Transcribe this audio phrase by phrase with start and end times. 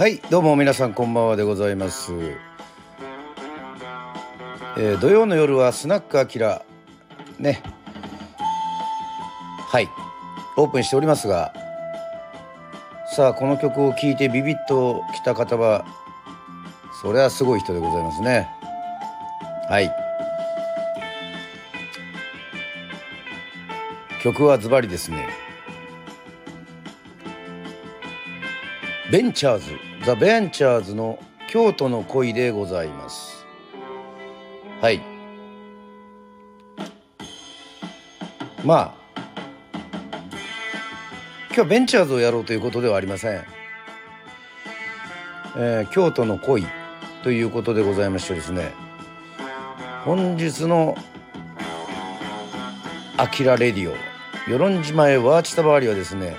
[0.00, 2.14] はいどうも皆さんこんばんはでございます、
[4.78, 6.62] えー土曜の夜はスナックアキラ。
[7.38, 7.62] ね。
[9.68, 9.86] はい。
[10.56, 11.52] オープンしておりますが。
[13.14, 15.84] さあこの曲を聴いてビビッときた方は
[17.02, 18.48] それはすごい人でございますね。
[19.68, 19.94] はい。
[24.22, 25.28] 曲はズバリですね。
[29.12, 29.89] ベンチャーズ。
[30.04, 31.18] ザ・ベンチャーズの
[31.48, 33.44] 京都の恋でございます。
[34.80, 35.00] はい。
[38.64, 38.94] まあ
[41.48, 43.44] 今日はベンチャーズをやろうということではありません、
[45.56, 46.66] えー京都の恋
[47.22, 48.72] ということでございましてですね
[50.04, 50.96] 本日の
[53.16, 53.94] 「アキラレディオ」
[54.46, 56.36] 与論島へワーチタバーリはですね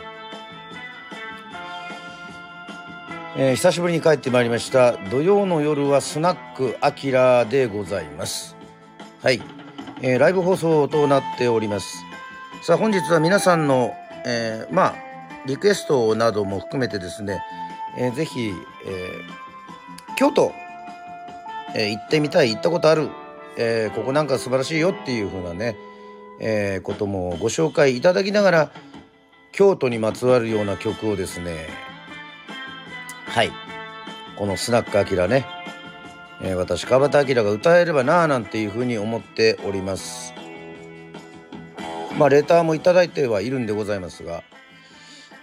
[3.43, 4.97] えー久しぶりに帰ってまいりました。
[5.09, 8.55] 土曜の夜はスナックアキラでございます。
[9.23, 9.41] はい、
[10.03, 11.97] えーライブ放送となっております。
[12.61, 13.95] さあ本日は皆さんの、
[14.27, 14.95] えーまあ
[15.47, 17.41] リクエストなども含めてですね、
[17.97, 18.51] えーぜひ、
[18.85, 20.51] えー京都、
[21.73, 23.09] えー行ってみたい行ったことある、
[23.57, 25.75] えーここなんか素晴らしいよっていう風なね、
[26.39, 28.71] えーこともご紹介いただきながら
[29.51, 31.90] 京都にまつわるような曲をですね
[33.31, 33.51] はい。
[34.35, 35.45] このスナックアキラね、
[36.41, 40.33] えー私、川端明が歌えればなぁなんていうふうに思っております。
[42.17, 44.43] まあ、レターもいただいてはいるんでございますが、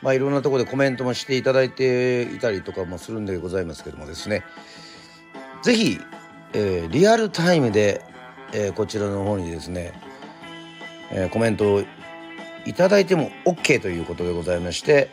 [0.03, 4.45] まあ、いろんなとこでコメントもしていただいていたりとかもするんでございますけどもですね、
[5.63, 5.99] ぜひ、
[6.53, 8.05] えーリアルタイムで、
[8.53, 9.99] えーこちらの方にですね、
[11.11, 11.83] えコメントを
[12.67, 15.09] いただいても OK ということでございまして、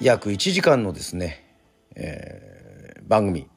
[0.00, 1.44] 約1時間のですね、
[1.96, 2.48] えー
[3.08, 3.48] 番組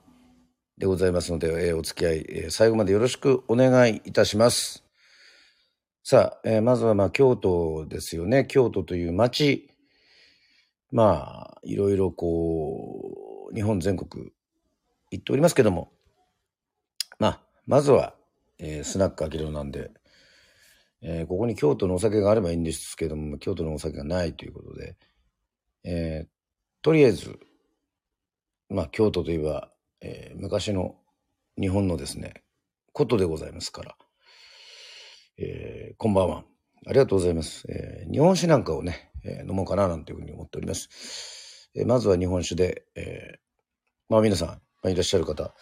[0.77, 4.83] でございますので、えーお付き合い、えー最後までよろしくお願いいたします。
[6.03, 8.45] さあ、えーまずはまあ京都ですよね。
[8.47, 9.69] 京都という街。
[10.91, 14.31] まあ、いろいろこう、日本全国
[15.11, 15.91] 行っておりますけども、
[17.19, 18.15] まあ、まずは、
[18.57, 19.91] えースナックあきらなんで、
[21.01, 24.95] えーここに京都のお酒があればいいんですけども、京都のお酒がないということで、
[25.83, 26.27] えー
[26.83, 27.39] とりあえず、
[28.69, 29.69] まあ、京都といえば、
[30.01, 30.95] えー昔の
[31.59, 32.43] 日本のですね、
[32.91, 33.95] ことでございますから、
[35.37, 36.43] えーこんばんは。
[36.87, 37.65] ありがとうございます。
[37.69, 41.69] えー日本酒なんかをね、えー飲もうかななんていうふうに思っております。
[41.75, 43.39] えーまずは日本酒で、えー
[44.09, 45.53] まあ皆さん、まあ、いらっしゃる方、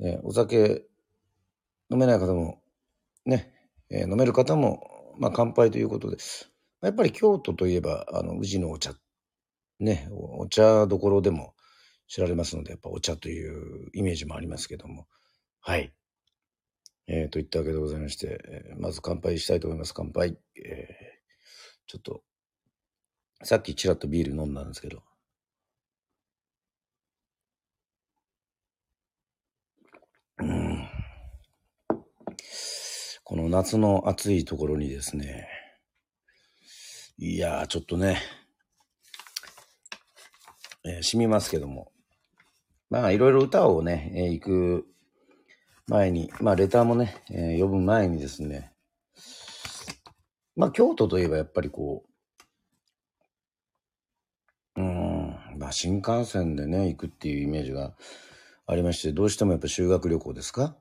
[0.00, 0.84] えーお酒
[1.90, 2.62] 飲めない方も、
[3.26, 3.52] ね、
[3.90, 6.18] えー飲める方も、まあ乾杯ということで、
[6.82, 8.94] やっぱり京都といえば、あの、宇治のお茶、
[9.80, 11.54] ね、お茶どころでも
[12.08, 15.06] 知られますので、やっぱお茶というイメージもありますけども、
[15.60, 15.92] はい。
[17.08, 19.92] えー、といったわけでございまして、えーまず乾杯したいと思います。
[19.94, 20.38] 乾杯。
[20.56, 21.20] えー
[21.86, 22.22] ちょっと、
[23.42, 25.02] さっきちらっとビール飲んだんですけど、
[33.24, 35.48] この夏の暑いところにですね、
[37.22, 38.18] いやー、ちょっとね、
[40.86, 41.92] えー染みますけども。
[42.88, 44.86] まあ、いろいろ歌をね、えー行く
[45.86, 48.72] 前に、まあ、レターもね、えー呼ぶ前にですね、
[50.56, 52.06] まあ、京都といえばやっぱりこ
[54.76, 57.92] う、うん、まあ、新幹線でね、行くっていうイメージが
[58.66, 60.74] ありまして、どうしてもやっぱ修学旅行ですか？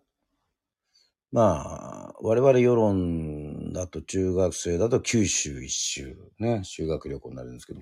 [1.33, 3.38] まあ、我々世論
[3.71, 7.81] だと中学生だと九州一周ね、修学旅行になるんですけど、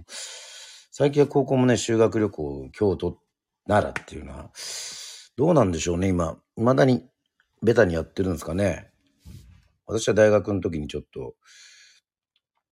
[0.92, 3.20] 最近は高校もね、修学旅行、京都、
[3.68, 4.52] 奈良っていうのは、
[5.36, 6.38] どうなんでしょうね、今。
[6.56, 7.06] 未だに、
[7.62, 8.90] ベタにやってるんですかね。
[9.86, 11.36] 私は大学の時にちょっと、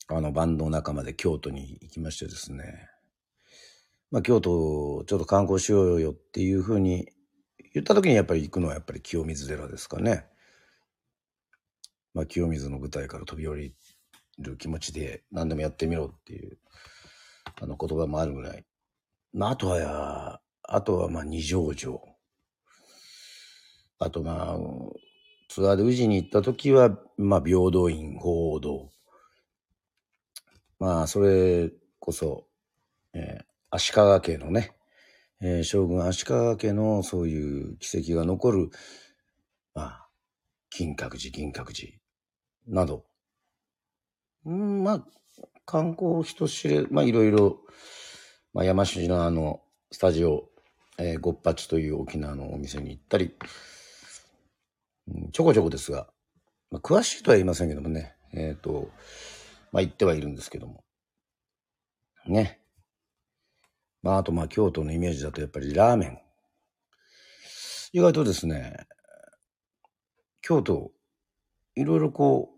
[0.07, 2.89] あの、バンド仲間で京都に行きましてですね。
[4.12, 7.09] まあ、京都、ちょっと観光しようよっていうふうに
[7.73, 10.25] 言った時にやっぱり行くのはやっぱり清水寺ですかね。
[12.15, 13.75] まあ、清水の舞台から飛び降り
[14.39, 16.57] る気持ちで何でもやってみろっていう、
[17.62, 18.65] あの言葉もあるぐらい。
[19.33, 22.01] まあ、あとはや、あとはまあ二条城。
[24.00, 24.57] あとまあ、
[25.50, 28.91] ツアーで宇治に行った時は、まあ平等院、鳳凰堂。
[30.79, 31.69] まあ、それ
[32.00, 32.47] こそ、
[33.13, 34.71] えー足利家のね、
[35.41, 38.69] えー将軍足利家のそういう奇跡が残る、
[39.73, 40.07] まあ、
[40.69, 42.04] 金閣寺、銀閣寺
[42.67, 43.06] など、
[44.45, 45.06] うんまあ、
[45.65, 47.59] 観光人知れ、まあいろいろ、
[48.53, 50.50] まあ、山科のあの、スタジオ、
[50.97, 53.35] えー、ゴッパチという沖縄のお店に行ったり、
[55.07, 56.07] うん、ちょこちょこですが、
[56.71, 58.89] まあ、詳しいとは言いませんけどもね、えっ、ー、と、
[59.71, 60.83] まあ、行ってはいるんですけども。
[62.27, 62.59] ね。
[64.01, 66.19] まあ、あと、まあ、京都のイメージだとやっぱりラーメン。
[67.94, 68.88] 意外とですね、
[70.41, 70.91] 京都、
[71.75, 72.54] いろいろこう、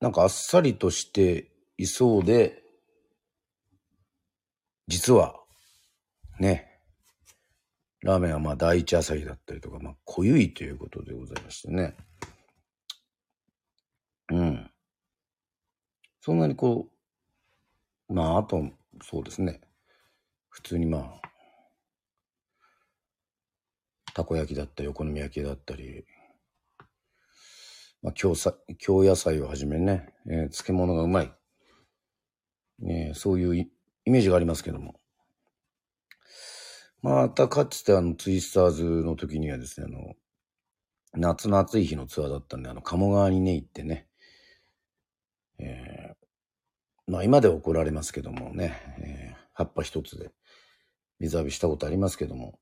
[0.00, 2.62] なんかあっさりとしていそうで、
[4.88, 5.34] 実は、
[6.38, 6.80] ね、
[8.02, 11.94] ラーメンはまあ第一朝日だったりとか、まあ濃ゆいということでございましてね。
[14.30, 14.70] うん。
[16.22, 16.88] そんなにこ
[18.08, 18.70] う、まああと、
[19.02, 19.60] そうですね。
[20.48, 21.20] 普通にまあ、
[24.14, 26.04] たこ焼きだったり、お好み焼きだったり、
[28.02, 28.34] まあ、京
[28.78, 31.32] 京野菜をはじめね、えー、漬物がうまい、
[32.88, 33.70] え、そういうイ
[34.10, 34.94] メージがありますけども。
[37.02, 40.14] またかつてあのツイスターズの時にはですね、あの、
[41.14, 44.06] 夏の暑い日のツアーだったんで、あの、鴨川にね、行ってね、
[45.58, 50.30] えー、まあ今では怒られますけどもね、えー、葉っぱ一つで
[51.18, 52.58] 水浴びしたことありますけども、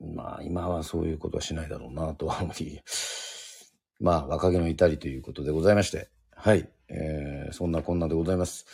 [0.00, 2.80] まあ今はそういうことはしないだろうなとは思い、
[4.00, 8.64] まあ、若気の至りということでございまして、はい、えー、そんなこんなでございます。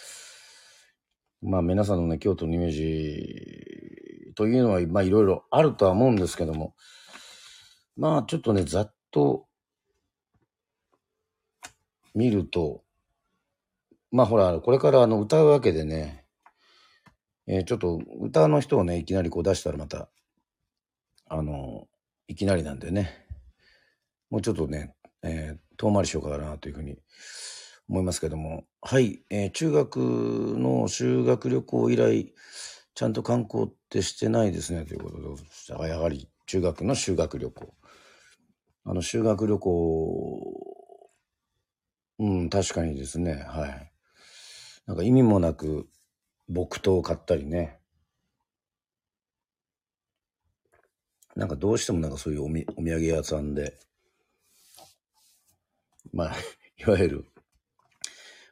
[1.41, 6.75] まあ、皆さんのね、京都のイメージというのは、まあ、いろいろあるとは思うんですけども、
[7.97, 9.47] まあ、ちょっとね、ざっと
[12.15, 12.83] 見ると、
[14.11, 16.25] まあ、ほら、これからあの歌うわけでね、
[17.47, 20.09] えー、ちょっと歌の人をね、いきなりこう出したらまた、
[21.29, 21.89] あの、
[22.27, 23.27] いきなりなんでね、
[24.31, 24.94] もうちょっとね、
[25.25, 26.99] えー、遠回りしようかなというふうに
[27.89, 32.35] 思いますけども、はい、えー、中学の修学旅行以来、
[32.95, 37.75] ちゃんと観光ってしてないですね、ということで、やはり中学の修学旅行。
[38.85, 40.81] あの、修学旅行、
[42.19, 43.93] うん、確かにですね、はい。
[44.87, 45.89] なんか意味もなく、
[46.49, 47.79] 木刀を買ったりね。
[51.35, 53.79] なんかどうしてもなんかそういうおみお土産屋さんで、
[56.15, 56.35] まあ、
[56.79, 57.25] いわゆる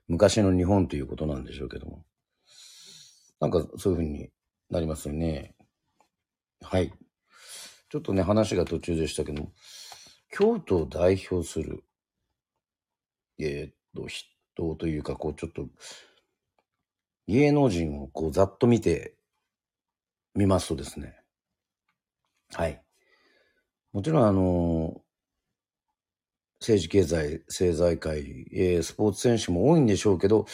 [0.09, 2.05] 昔の日本ということなんでしょうけども。
[3.41, 4.31] なんかそういうふうに
[4.69, 5.57] なりますよね。
[6.61, 6.93] はい。
[7.89, 9.53] ちょっとね、話が途中でしたけども、
[10.31, 11.85] 京都を代表する、
[13.39, 15.69] えー、っと、人というか、こう、ちょっと、
[17.27, 19.17] 芸能人をこう、ざっと見て
[20.35, 21.17] みますとですね、
[22.53, 22.83] はい。
[23.93, 25.03] もちろん、あの
[26.63, 30.47] 政治経済、政財界、えー、スポーツ選手も多いんでしょうけど、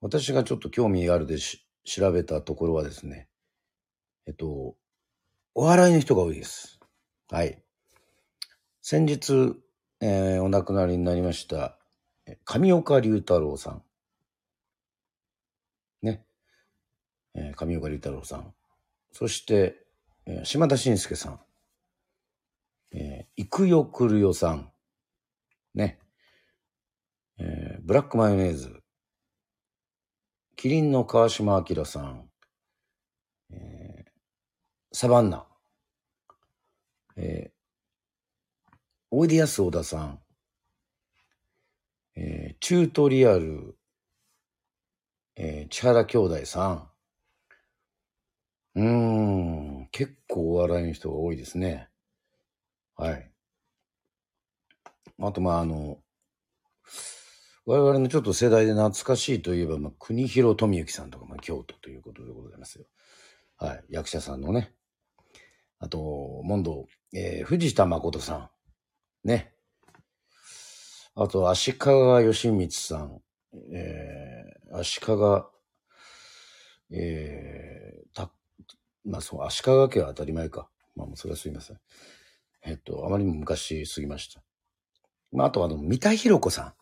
[0.00, 3.28] 私がちょっと興味があるでし調べたところはですね、
[4.26, 4.74] えっと、
[5.54, 6.80] お笑いの人が多いです。
[7.30, 7.62] はい。
[8.82, 9.54] 先日、
[10.00, 11.78] えー、お亡くなりになりました、
[12.44, 13.82] 上岡龍太郎さん。
[16.02, 16.24] ね。
[17.34, 18.52] えー、上岡龍太郎さん。
[19.12, 19.86] そして、
[20.26, 21.40] えー、島田紳介さん。
[22.92, 24.72] えー、生代来代さん。
[25.74, 25.98] ね。
[27.38, 28.82] えー、ブラックマヨネーズ。
[30.56, 32.28] キリンの川島明さん。
[33.50, 34.10] えー、
[34.92, 35.46] サバンナ。
[37.16, 38.74] えー、
[39.10, 40.20] おいでやす小田さん。
[42.16, 43.76] えー、チュートリアル。
[45.36, 46.90] えー、千原兄弟さん。
[48.74, 48.84] うー
[49.82, 51.88] ん、結構お笑いの人が多いですね。
[52.96, 53.32] はい。
[55.20, 55.98] あと、まあ、あの、
[57.66, 62.86] 我々のちょっと世代で懐かしいといえば、まあ、国広富之さんとか、まあ、京都ということでございますよ。
[63.56, 63.84] はい。
[63.90, 64.72] 役者さんのね。
[65.80, 65.98] あと、
[66.44, 68.50] モンド、えー、藤田誠さ
[69.24, 69.28] ん。
[69.28, 69.52] ね。
[71.14, 73.20] あと、足利義満さん。
[73.72, 75.06] えー、足利、
[76.90, 78.30] えー、た、
[79.04, 80.70] まあ、そう、足利家は当たり前か。
[80.96, 81.80] まあ、それはすいません。
[82.64, 84.42] えっと、あまりにも昔すぎました。
[85.32, 86.74] まあ、あとはあの、三田寛子さん。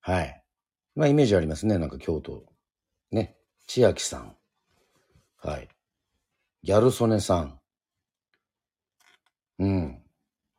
[0.00, 0.42] はい。
[0.94, 1.78] まあ、イメージありますね。
[1.78, 2.44] なんか京都。
[3.10, 3.36] ね。
[3.66, 4.36] 千秋さん。
[5.36, 5.68] はい。
[6.62, 7.60] ギャル曽根さん。
[9.58, 10.02] うん。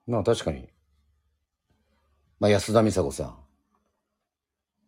[0.07, 0.69] まあ、確かに。
[2.39, 3.37] まあ、安田美沙子さ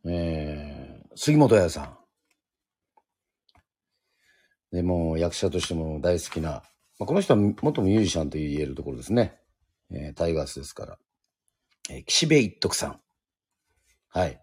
[0.06, 0.10] ん。
[0.10, 1.98] えー、杉本彩さん。
[4.76, 6.64] でも、役者としても大好きな、
[7.00, 9.40] まあ、この人は元ミュージシャンと言えるところですね。
[9.92, 10.98] えー、タイガースですから。
[11.90, 13.00] えー、岸辺一徳さん。
[14.10, 14.40] はい。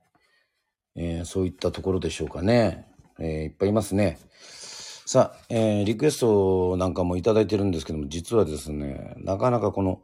[0.97, 2.87] えー、そういったところでしょうかね。
[3.19, 4.19] えー、いっぱいいますね。
[5.07, 10.03] さあ、えー、リクエストなんかもいただいてるんですけども、実はですね、なかなかこの、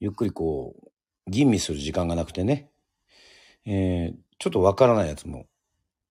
[0.00, 2.70] ゆっくりこう、吟味する時間がなくてね、
[3.66, 5.46] えー、ちょっとわからないやつも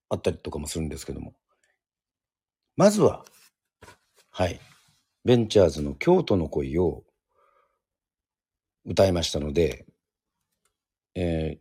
[0.09, 1.33] あったりとかもするんですけども。
[2.75, 3.25] まずは、
[4.29, 4.59] はい、
[5.25, 7.03] ベンチャーズの京都の恋を
[8.85, 9.85] 歌いましたので、
[11.15, 11.57] え、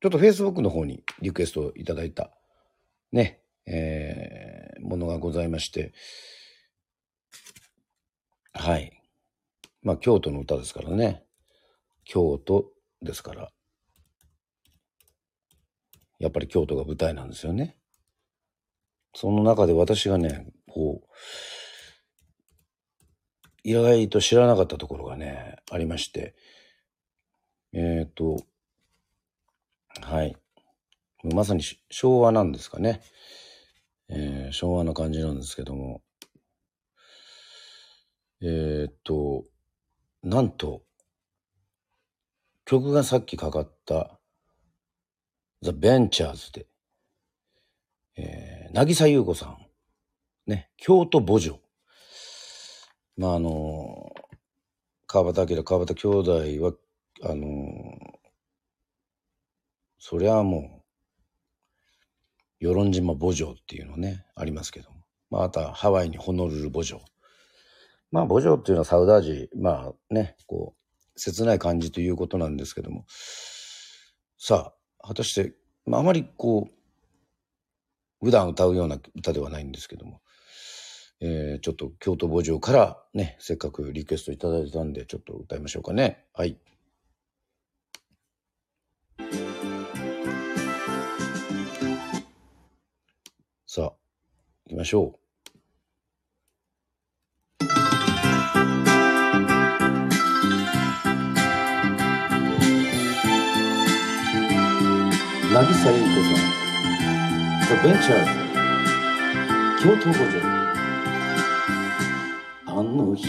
[0.00, 2.30] ちょっと Facebook の方にリクエストをいただいた、
[3.10, 5.94] ね、えー、ものがございまして、
[8.52, 9.00] はい。
[9.82, 11.24] まあ、京都の歌ですからね。
[12.04, 12.70] 京都
[13.02, 13.50] ですから。
[16.18, 17.76] やっぱり京都が舞台なんですよね。
[19.14, 21.08] その中で私がね、こう、
[23.62, 26.34] 意外と知らなかったところがね、ありまして、
[27.76, 28.36] えっ、ー、と、
[30.00, 30.36] はい。
[31.24, 33.00] まさに昭和なんですかね。
[34.08, 36.00] えー、昭和な感じなんですけども、
[38.40, 39.44] えー、っと、
[40.22, 40.82] なんと、
[42.64, 44.20] 曲がさっきかかった、
[45.60, 46.66] ザ・ベンチャーズで、
[48.16, 49.66] えー、渚優子さん、
[50.46, 51.58] ね、京都母女。
[53.16, 54.12] まあ、あの、
[55.08, 56.32] 川端明、川端兄弟
[56.64, 56.72] は、
[57.22, 57.96] あの、
[59.98, 60.82] そりゃも
[62.60, 65.04] う、与論島墓場っていうのね、ありますけども。
[65.30, 67.00] まあ、あとはハワイにホノルル墓場。
[68.10, 73.04] まあ、墓場っていうのはサウダージ、まあね、こう、切ない感じということなんですけども。
[74.38, 75.54] さあ、果たして、
[75.86, 80.20] まあ、あまりこう、普段歌うような歌ではないんですけども、
[81.20, 86.24] えー、ちょっと京都墓場からね、せっかくリクエストいただいたんで、ちょっと歌いましょうかね。
[86.34, 86.58] はい。
[94.66, 95.18] 行きましょう。
[105.52, 106.44] 渚優子さん、
[107.68, 108.24] The Venture、
[109.82, 110.40] 京都五条。
[112.66, 113.28] あの人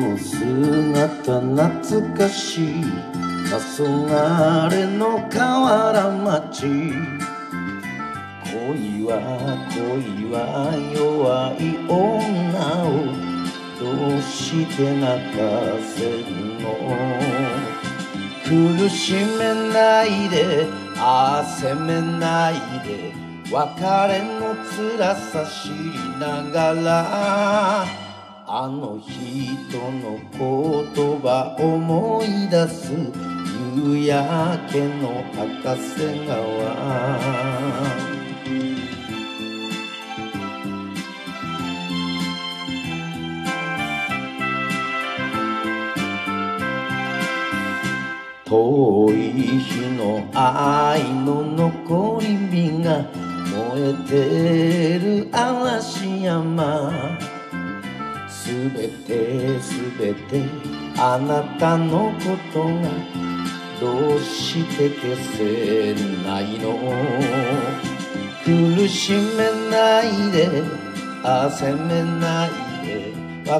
[0.00, 2.82] の姿懐かしい
[3.48, 3.54] 黄
[4.10, 6.66] 昏の河原町
[8.68, 9.16] 恋は
[9.72, 10.36] 恋は
[10.92, 11.96] 弱い女
[12.84, 12.86] を
[13.80, 13.80] ど
[14.14, 15.40] うして泣か
[15.96, 16.28] せる
[16.60, 16.68] の？
[18.44, 18.50] 苦
[18.90, 20.66] しめないで
[20.98, 22.54] あ責めない
[22.86, 23.14] で
[23.50, 25.74] 別れの辛さ知り
[26.18, 27.86] ながら
[28.46, 32.92] あの人の言葉思い出す
[33.76, 38.07] 夕焼けの高瀬川。
[48.48, 49.14] 遠い
[49.60, 53.04] 日の愛の残り火が
[53.52, 57.18] 燃えてる嵐山。
[58.26, 60.42] すべてすべて
[60.96, 62.72] あなたのことが
[63.78, 65.94] どうして消せ
[66.26, 66.66] ないの？
[68.44, 70.62] 苦しめないで
[71.22, 72.50] あせめない
[72.86, 73.12] で
[73.44, 73.52] 別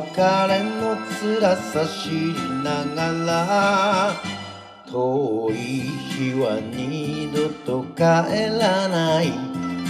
[0.48, 2.32] れの辛さ知り
[2.64, 4.37] ながら。
[4.90, 8.00] 遠い日は二度と帰
[8.58, 9.28] らない。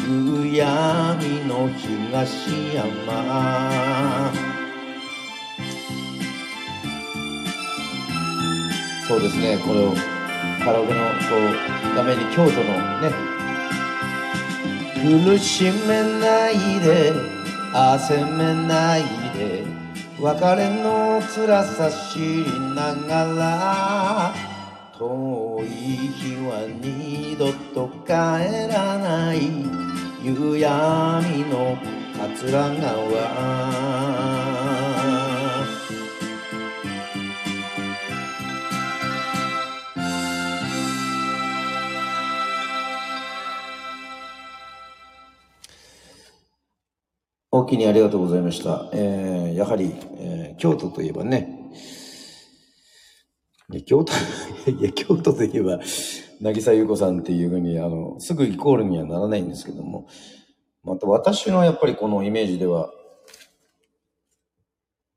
[0.08, 0.64] 夕闇
[1.46, 4.32] の東山。
[9.06, 9.56] そうですね。
[9.64, 9.94] この
[10.64, 11.36] カラオケのこ
[11.92, 13.12] う画面に京都のね。
[15.00, 17.12] 苦しめないで
[17.72, 19.02] 汗めない
[19.38, 19.64] で
[20.20, 23.24] 別れの辛さ知りなが
[24.34, 24.47] ら。
[24.98, 28.10] 遠い日は二度と帰
[28.68, 29.38] らない
[30.24, 31.78] 夕闇の
[32.18, 32.98] 桂川
[47.52, 48.90] お気にありがとうございました。
[48.92, 51.58] えー、やはり、えー、京都といえばね、
[53.84, 54.12] 京都、
[54.70, 55.78] いや、京都といえば、
[56.40, 60.08] 渚優子さんっていうふうに、あの、すぐイコールにはならないんですけども、
[60.82, 62.90] また私のやっぱりこのイメージでは、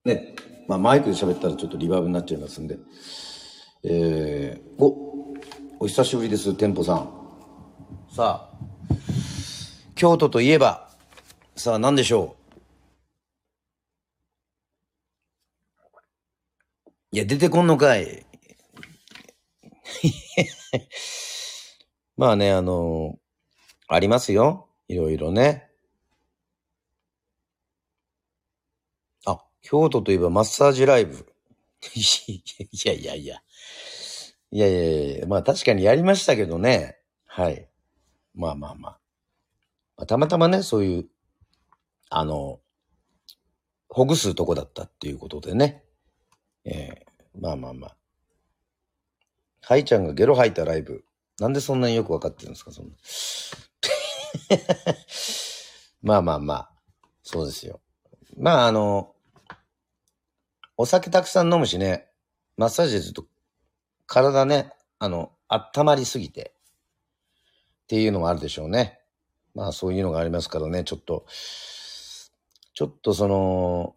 [0.04, 0.36] ね、
[0.68, 2.78] まあマイクで喋ったらちょっとリバーブになっちゃいますんで、
[3.84, 5.34] えー、お、
[5.80, 7.10] お久しぶりです、店舗さん。
[8.14, 8.58] さあ、
[9.96, 10.90] 京都といえば、
[11.56, 12.36] さあ何でしょ
[17.14, 17.16] う？
[17.16, 18.26] いや、出てこんのかい。
[22.18, 23.20] まあね、あの
[23.88, 24.70] ありますよ。
[24.88, 25.70] いろいろね。
[29.26, 31.26] あ、京都といえばマッサージライブ。
[31.96, 32.02] い
[32.86, 33.42] やいやいや。
[34.52, 34.82] いやいや
[35.18, 37.00] いや、まあ確かにやりましたけどね。
[37.26, 37.70] はい。
[38.34, 39.00] まあまあまあ。
[39.98, 41.10] まあ、たまたまね、そういう、
[42.10, 42.60] あの、
[43.88, 45.86] ほぐすとこだったっていうことでね。
[46.66, 47.98] えー、まあまあまあ。
[49.64, 51.04] ハイちゃんがゲロ吐いたライブ。
[51.40, 52.94] なんでそんなによくわかってるんですか、そんな。
[56.02, 56.72] まあまあまあ。
[57.24, 57.80] そうですよ。
[58.38, 59.16] まああの、
[60.78, 62.10] お酒たくさん飲むしね、
[62.58, 63.26] マッサージでずっと
[64.08, 66.54] 体ね、あの、温まりすぎて
[67.84, 69.00] っていうのもあるでしょうね。
[69.54, 71.26] まあそういうのがありますからね、ちょっと、
[72.74, 73.96] ちょっとその、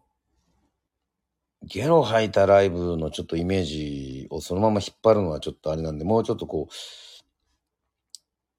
[1.63, 6.73] ゲロ吐いたライブのちょっとイメージをそのまま引っ張るのはちょっとあれなんで、もうちょっとこう、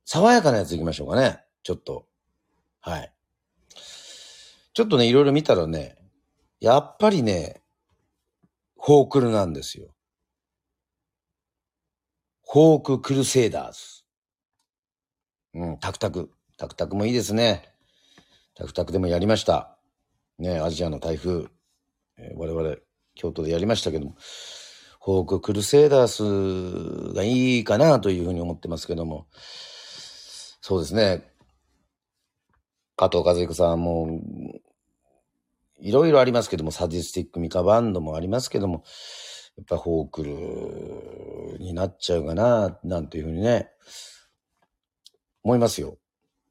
[0.04, 1.40] 爽やかなやついきましょうかね。
[1.62, 2.06] ちょっと。
[2.80, 3.12] はい。
[4.72, 5.96] ちょっとね、いろいろ見たらね、
[6.60, 7.62] やっぱりね、
[8.78, 9.88] フォークルなんですよ。
[12.44, 13.78] フォーククルセイダーズ。
[15.54, 16.30] うん、タクタク。
[16.56, 17.68] タクタクもいいですね。
[18.54, 19.76] タクタクでもやりました。
[20.38, 21.46] ね、アジアの台風。
[22.18, 22.76] えー、我々、
[23.16, 24.14] 京都でやりましたけども。
[25.06, 29.26] フォーククルセイダースがいいかなというふうに思ってますけども。
[30.60, 31.22] そうですね。
[32.96, 34.20] 加藤和彦さんも、
[35.78, 38.82] いろいろありますけども、サディスティックミカバンドもありますけども、
[39.56, 43.70] やっぱフォークルになっちゃうかな、なんていうふうにね、
[45.44, 45.98] 思いますよ。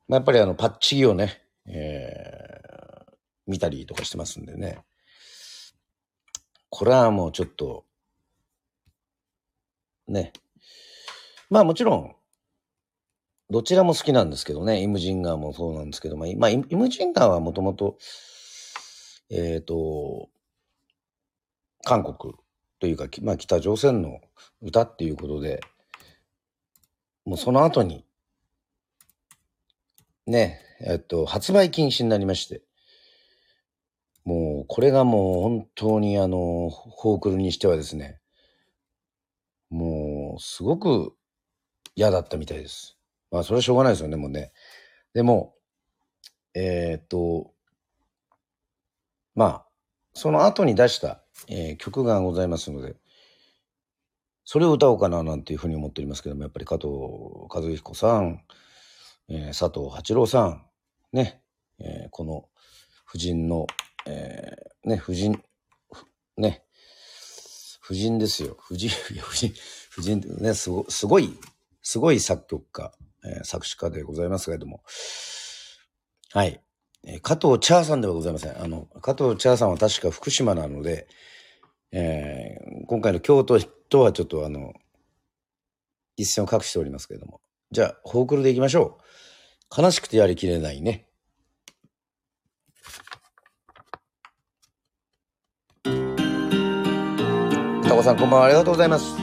[0.08, 3.14] まあ、やっぱりあの、パッチギをね、えー、
[3.48, 4.80] 見たりとかしてますんでね。
[6.70, 7.86] これはもうちょっと、
[10.08, 10.34] ね。
[11.50, 12.16] まあもちろん、
[13.50, 14.82] どちらも好きなんですけどね。
[14.82, 17.98] イムジンガーもそうなんですけど、まあ、まあ、イムジンガーはもともと、
[19.30, 20.30] えっ、ー、と、
[21.84, 22.34] 韓国
[22.80, 24.20] というか、まあ、北朝鮮の
[24.62, 25.62] 歌っていうことで、
[27.24, 28.04] もうその後に、
[30.26, 32.64] ね、えっと、発売禁止になりまして、
[34.26, 38.20] もう、これがもう本当にあの、フォークルにしてはですね、
[39.70, 41.16] もう、すごく
[41.96, 42.98] 嫌だったみたいです。
[43.32, 44.52] まあ、それはしょうがないですよね、もうね。
[45.14, 45.56] でも、
[46.54, 47.54] えー、っと、
[49.36, 49.66] まあ、
[50.14, 52.96] その後に出した、えー、曲がございますので、
[54.46, 56.88] それを歌おうかななんていうふうに思っておりますけども、やっぱり加藤
[57.50, 58.42] 和彦さん、
[59.28, 60.66] えー、佐藤八郎さん、
[61.12, 61.42] ね、
[61.80, 62.46] えー、この
[63.10, 63.68] 夫人の、
[64.06, 65.42] えー、ね、夫人、
[66.38, 66.64] ね、
[67.84, 68.58] 夫人ですよ。
[68.60, 68.90] 夫人、
[69.22, 69.54] 夫人、
[69.92, 71.38] 夫人、ね、すごすごい、
[71.82, 72.94] すごい作曲家、
[73.26, 74.84] えー、作詞家でございますけれども、
[76.32, 76.62] はい。
[77.04, 78.62] えー、加藤茶さんではございません。
[78.62, 81.08] あの、加藤茶さんは確か福島なので、
[81.92, 84.74] えー、今回の京都とはちょっとあの、
[86.18, 87.42] 一線を画しておりますけれども。
[87.72, 89.00] じゃあ、フォークルでいきましょ
[89.78, 89.82] う。
[89.82, 91.08] 悲しくてやりきれないね。
[98.04, 99.16] さんこんばんはありがとうございます。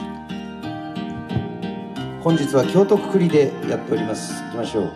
[2.23, 4.33] 本日は京都くくりでやっております。
[4.45, 4.91] 行きましょう。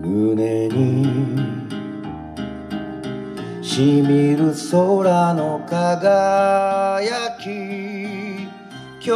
[0.00, 1.06] 胸に
[3.62, 8.48] しみる空の輝き
[9.00, 9.10] 今日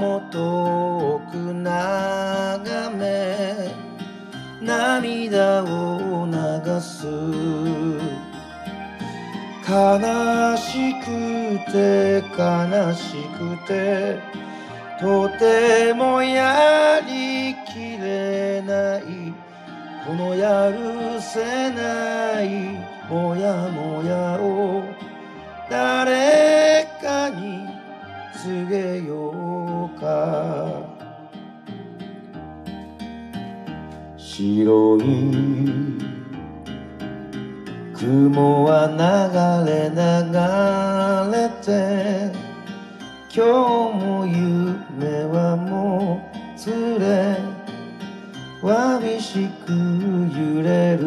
[0.00, 3.70] も遠く眺め
[4.60, 7.06] 涙を流す
[9.72, 11.06] 悲しく
[11.72, 14.18] て悲しくて
[15.00, 19.02] とてもやりきれない
[20.06, 22.76] このやるせない
[23.08, 24.84] もやもやを
[25.70, 27.66] 誰かに
[28.44, 30.82] 告げようか。
[34.18, 35.91] 白い
[38.02, 38.98] 雲は流
[39.70, 40.02] れ流
[41.30, 42.34] れて
[43.32, 47.36] 今日も夢はもうつれ
[48.60, 49.70] わびしく
[50.36, 51.02] 揺れる。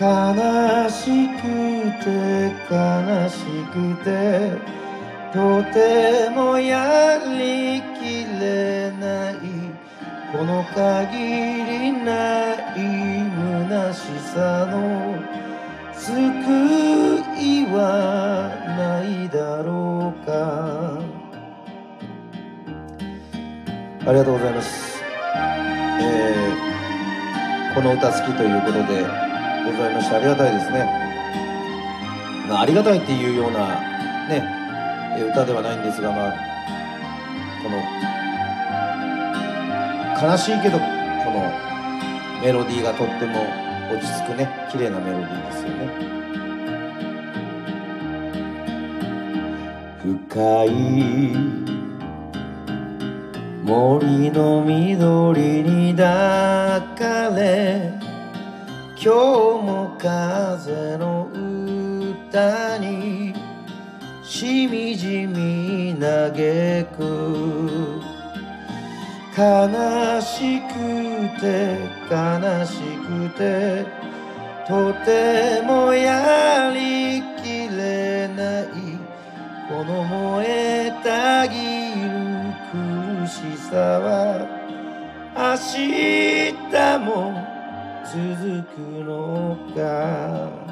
[0.00, 1.42] 悲しく
[2.02, 2.74] て悲
[3.30, 3.38] し
[3.70, 4.10] くて
[5.32, 9.63] とてもやりきれない。
[10.36, 12.80] この限りない
[13.68, 13.98] 虚し
[14.34, 15.14] さの
[15.94, 16.10] 救
[17.38, 20.98] いはないだろうか。
[24.06, 25.00] ありがとうございます、
[26.00, 30.84] えー、この歌好きということでございましてありがたいですね、
[32.48, 33.80] まあ、ありがたいっていうような
[34.28, 34.44] ね
[35.30, 36.32] 歌ではないんですがまあ
[37.62, 38.13] この
[40.20, 40.84] 悲しいけどこ
[41.30, 41.52] の
[42.42, 43.40] メロディーがとっても
[43.92, 46.14] 落ち着くね綺麗なメロディーですよね。
[50.04, 50.70] 深い
[53.64, 57.90] 森の緑に抱かれ
[59.02, 63.34] 今日も風の歌に
[64.22, 66.32] しみじみ嘆
[66.94, 68.03] く。
[69.36, 70.72] 悲しく
[71.40, 71.76] て
[72.08, 72.14] 悲
[72.64, 73.84] しくて
[74.68, 78.64] とてもやりきれない。
[79.68, 82.12] この燃えたぎる
[82.70, 84.46] 苦しさは
[85.34, 87.34] 明日も
[88.04, 90.63] 続くのか。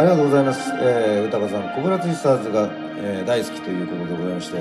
[0.00, 0.72] ありがとうございます。
[0.80, 4.56] えー、歌子さん、コブラツイスターズが、えー、大好きということでございまして、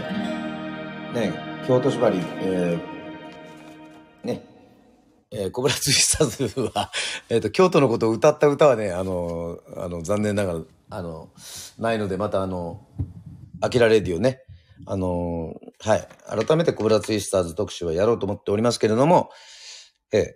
[1.13, 1.33] ね、
[1.65, 4.45] 京都縛り、えー、ね、
[5.31, 6.91] えー、コブラツイスターズは、
[7.29, 11.29] えっ、ー、と、京都のことを歌った歌はね、あの、あの、残念ながら、あの、
[11.77, 12.85] ないので、またあの、
[13.61, 14.41] アキラレディオね、
[14.87, 16.07] あの、はい、
[16.45, 19.29] 改めてコブラツイスターズ特集はやろうと思っておりますけれども、
[20.11, 20.31] えー、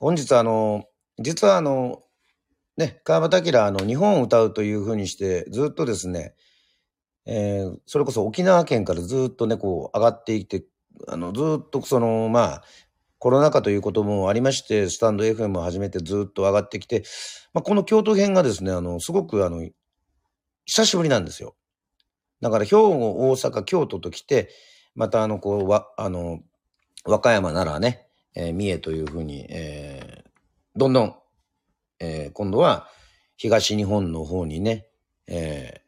[0.00, 0.84] 本日あの、
[1.18, 2.02] 実はあの、
[2.78, 6.34] ね、川端明、あの、日本を歌うというふうにして、ずっとですね、
[7.26, 10.64] えー、それこそ沖縄県からずっとね、こう、上がっていって、
[11.08, 12.64] あの、ずっとその、まあ、
[13.18, 17.02] コロナ禍ということもありまして、スタンド FM を始めてずっと上がってきて、
[17.52, 19.68] まあ、この京都編がですね、あの、すごくあの、
[20.64, 21.56] 久しぶりなんですよ。
[22.40, 24.50] だから兵庫、大阪、京都と来て、
[24.94, 26.38] またあの、こう、わ、あの、
[27.04, 30.30] 和歌山ならね、えー、三重というふうに、えー、
[30.76, 31.16] どんどん
[32.00, 32.88] えー、今度は
[33.36, 34.86] 東日本の方にね、
[35.26, 35.80] えー、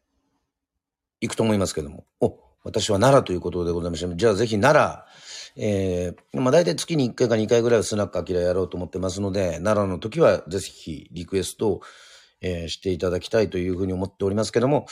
[1.21, 2.05] 行くと思いますけども。
[2.21, 5.05] お、私は奈良ということでございまして、じゃあぜひ奈
[5.57, 11.81] 良、えー、まあ大体月に1回か2回ぐらいはスナックアキラやろうと思ってますので、奈良の時はぜひリクエストを、
[12.41, 14.87] えー、していただきたいというふうに思っておりますけども、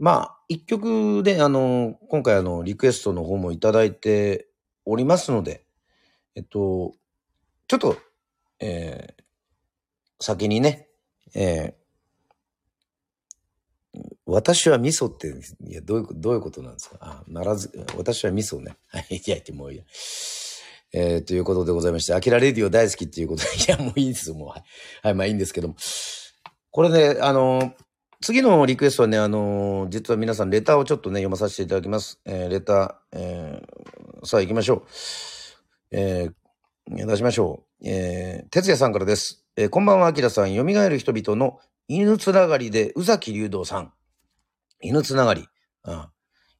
[0.00, 4.48] まあ、一曲で、あの、今回あの、リクエストの方もいただいて
[4.86, 5.66] おりますので、
[6.34, 6.94] えっと、
[7.68, 7.98] ちょっと、
[8.60, 9.19] えー、
[10.20, 10.88] 先にね、
[11.34, 15.28] えー、私は味噌って、
[15.66, 16.98] いや、どういう、どういうことなんですか？
[17.00, 18.76] あ、ならず、私は味噌ね。
[18.88, 19.84] は い、いや、もういいや。
[20.92, 24.48] えー、ということでございまして、アキラレディオ大好きっていうことで、 いや、もういいですよ、もう。
[24.48, 25.76] はい、まあいいんですけども。
[26.70, 27.74] これね、あの、
[28.20, 32.20] 次のリクエストはね、あの、実は皆さんレターをちょっとね、読まさせていただきます。
[32.26, 34.86] えー、レター、えー、さあ行きましょう。
[35.92, 37.88] えー、出しましょう。
[37.88, 39.39] えー、哲也さんからです。
[39.56, 40.54] えー、こんばんは、あきらさん。
[40.54, 41.58] 蘇る人々の
[41.88, 43.92] 犬つながりで、宇崎竜道さん。
[44.80, 45.48] 犬つながり。
[45.82, 46.10] あ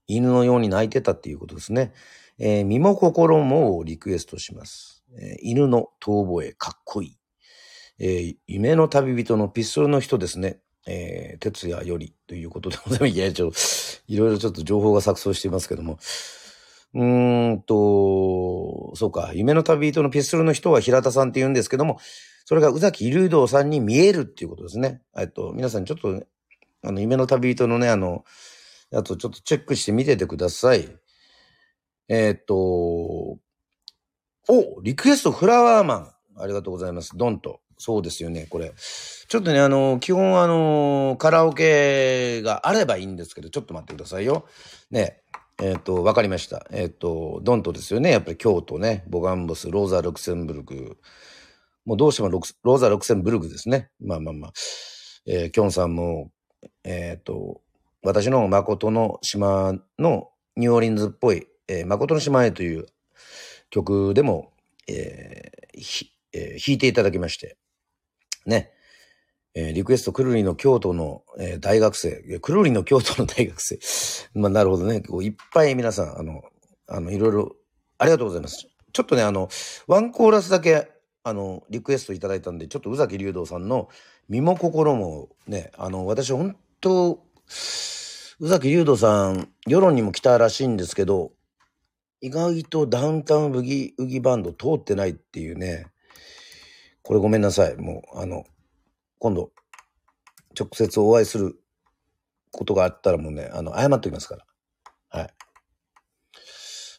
[0.09, 1.93] 犬のように泣いてたっていうことですね。
[2.41, 5.05] えー、身も心もをリクエストします。
[5.17, 7.19] えー、犬の遠吠え、かっこいい。
[8.01, 10.59] えー、夢の旅人のピストルの人ですね。
[10.89, 13.13] えー、哲也よりということでございます。
[13.13, 13.53] いや、ちょ、
[14.09, 16.01] いろいろちょっと情報が錯綜していますけども。
[16.95, 22.01] うーんと、そうか、夢の旅人のピストルの人は平田さんって言うんですけども、
[22.51, 25.03] それが宇崎竜道さんに見えるっていうことですね。
[25.17, 26.27] えっと、皆さんちょっと、ね、
[26.83, 28.25] あの、夢の旅人のね、あの、
[28.91, 30.89] やつをちょっとチェックしてみててください。
[32.09, 33.39] えー、っと、お
[34.83, 36.13] リクエストフラワーマン。
[36.39, 37.17] ありがとうございます。
[37.17, 37.61] ドンと。
[37.79, 38.73] そうですよね、これ。
[38.75, 44.45] ちょっとね、あの、基本あの、カラオケがあればいいんですけど、ちょっと待ってくださいよ。
[44.91, 45.23] ね。
[45.63, 46.67] えっ、と、わかりました。
[46.73, 48.11] えっ、と、ドンとですよね。
[48.11, 50.99] やっぱり京都ね、ボガンボス、ローザ・ルクセンブルク、
[51.91, 53.91] もうどうしてもローザ・ロクセンブルグですね。
[54.01, 54.53] まあまあまあ。
[55.27, 56.31] えー、キョンさんも、
[56.85, 57.63] えっ、ー、と、
[58.05, 62.87] 私の誠の島のニューオリンズっぽい、えー、誠の島へという
[63.71, 64.53] 曲でも、
[64.87, 67.57] えーえー、弾いていただきまして、
[68.47, 68.71] ね。
[69.57, 73.81] えー、リクエスト、くるりの京都の、えー、大学生、くるりの京都の大学生。
[74.39, 75.01] まあ、なるほどね。
[75.01, 76.45] こういっぱい皆さん、あの、
[76.87, 77.57] あの、いろいろ、
[77.99, 78.69] ありがとうございます。
[78.93, 79.49] ちょっとね、あの、
[79.89, 83.89] ワンコーラスだけあの、リクエストいただいたんで、ちょっと宇崎竜道さんの
[84.29, 87.23] 身も心もね、あの、私本当、
[88.41, 91.33] 宇崎竜斗さん、世論にも来たらしいんですけど、
[92.23, 95.87] 意外とダウンタウンブギウギバンド通ってないっていうね。
[97.03, 97.77] これごめんなさい。
[97.77, 98.45] もう、あの、
[99.19, 99.53] 今度、
[100.59, 101.61] 直接お会いする
[102.51, 104.45] ことがあったらもうね、あの、謝っておきますから。
[105.21, 105.35] はい。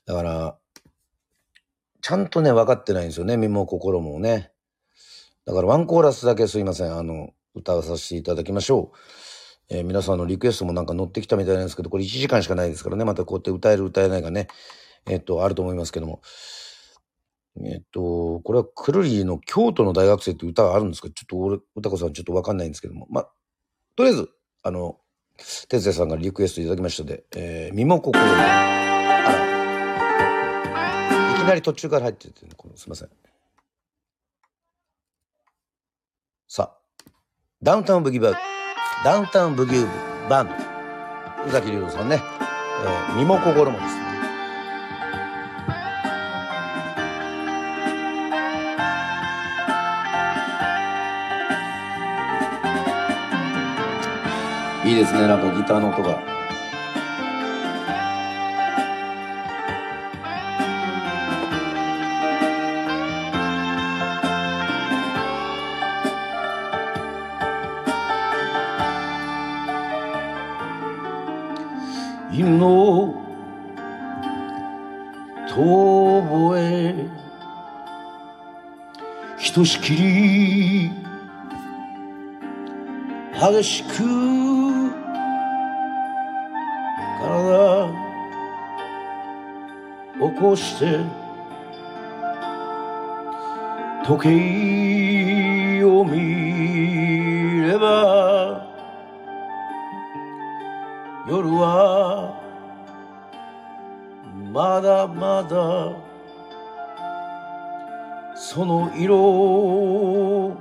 [0.05, 0.57] だから、
[2.01, 4.51] ちゃんとね、分かってないんですよね、身も心もね。
[5.45, 8.97] だからワンコーラスだけすいません、あの、歌わさせていただきましょう。
[9.69, 14.47] えー、皆さんのリクエストもなんか乗ってきたみたいなんですけど、これ1時間しかないですからね、またこうやって歌える歌えないがね、
[15.07, 16.21] えっ、と、あると思いますけども。
[17.63, 21.09] えっ、と、これはくるりの京都の大学生って歌があるんですか？
[21.09, 23.07] ちょっと俺、歌子さんちょっとわかんないんですけども。
[23.09, 23.23] ま、
[23.95, 24.29] とりあえず、
[24.63, 24.97] あの、
[25.67, 28.80] 哲也さんがリクエストいただきましたので、えー、身も心も。
[31.41, 33.09] いきなり途中から入ってて、ね、すいません。
[36.47, 36.77] さあ、
[37.63, 38.35] ダウンタウンブギバー、
[39.03, 39.87] ダウンタウンブギウブ
[40.29, 40.53] バンド、
[41.47, 42.21] 宇崎竜さんね、
[42.83, 44.01] えー、身も心もですね。
[54.85, 56.19] いいですね、なんかギターの音が。
[79.51, 80.91] ひとしきり
[83.33, 83.87] 激しく
[87.19, 87.89] 体
[90.13, 90.99] 起こして
[94.05, 98.65] 時計を見れば
[101.27, 102.39] 夜は
[104.53, 105.80] まだまだ
[108.53, 110.57] その色を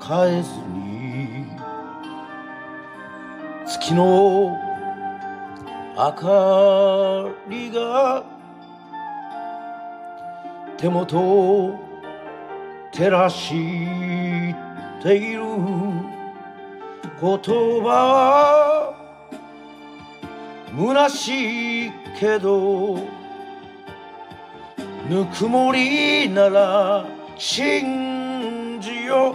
[0.00, 1.44] 変えずに
[3.66, 4.56] 月の
[5.96, 8.22] 明かりが
[10.76, 11.80] 手元を
[12.92, 13.48] 照らし
[15.02, 15.42] ている
[17.20, 17.38] 言
[17.82, 18.94] 葉は
[20.78, 23.19] 虚しいけど
[25.10, 27.04] ぬくもりなら
[27.36, 29.34] 信じよ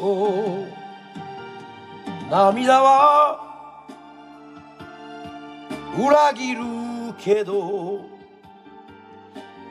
[0.00, 0.64] う。
[2.30, 3.38] 涙は
[5.98, 6.62] 裏切る
[7.18, 8.00] けど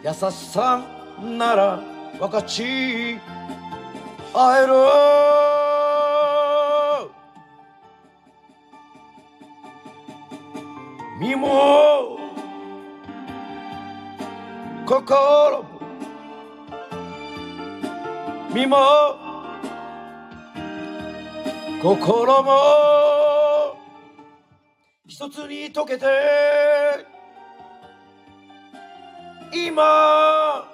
[0.04, 0.84] 優しさ
[1.20, 1.80] なら
[2.20, 3.18] 分かち
[4.36, 4.74] 合える。
[11.20, 12.21] 身も
[14.92, 15.64] 心。
[15.64, 15.66] も
[18.54, 18.78] 身も
[21.82, 22.52] 心も。
[25.08, 26.06] 一つに溶けて
[29.54, 30.68] 今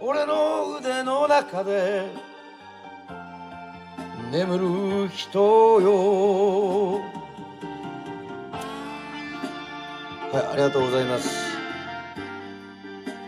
[0.00, 2.06] 俺の腕の中で
[4.32, 4.56] 眠
[5.04, 7.00] る人よ。
[10.32, 11.47] はいありがとうございます。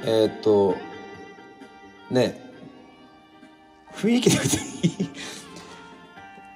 [0.03, 0.77] えー、っと
[2.11, 2.41] ね
[3.93, 4.37] 雰囲気で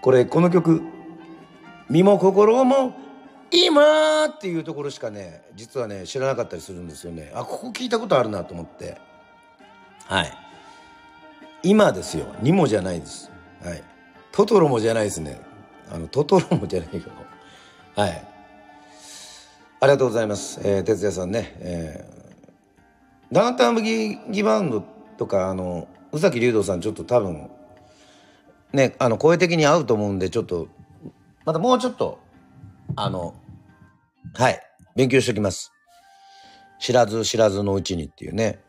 [0.00, 0.82] これこの曲
[1.88, 2.94] 身も心も
[3.50, 7.30] 今っていうところしかね実はね知らなかったりするんですよね。
[7.34, 8.98] あここ聞いたことあるなと思って。
[10.06, 10.32] はい。
[11.62, 12.26] 今ですよ。
[12.42, 13.30] にもじゃないです。
[13.64, 13.82] はい。
[14.32, 15.40] トトロもじゃないですね。
[15.90, 17.10] あのトトロもじゃないけど。
[17.94, 18.26] はい。
[19.80, 20.60] ありがとうございます。
[20.64, 21.54] えー、哲也さんね。
[21.60, 22.13] えー、
[23.34, 24.82] ダウンタウンブギギバンド
[25.18, 27.50] とかあの宇崎竜斗さんちょっと多分
[28.72, 30.68] ねあの声的に合うと思うんでちょっと
[31.44, 32.20] またもうちょっと
[32.96, 33.34] あの
[34.32, 34.60] はい。
[34.96, 35.72] 勉強しておきます。
[36.80, 38.60] 知らず知らずのうちにっていうね。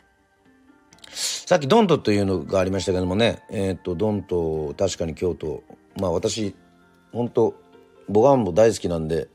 [1.12, 5.63] さっきドントというのがありましたけどもね、えっ、と、ドント、確かに京都、
[5.99, 6.56] まあ私、
[7.13, 7.56] 本当
[8.10, 9.28] ボガンボ大好きなんで、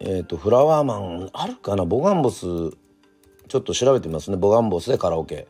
[0.00, 1.84] えっ、ー、と、フラワーマン、あるかな？
[1.84, 2.46] ボガンボス、
[3.48, 4.36] ちょっと調べてみますね。
[4.36, 5.48] ボガンボスでカラオケ。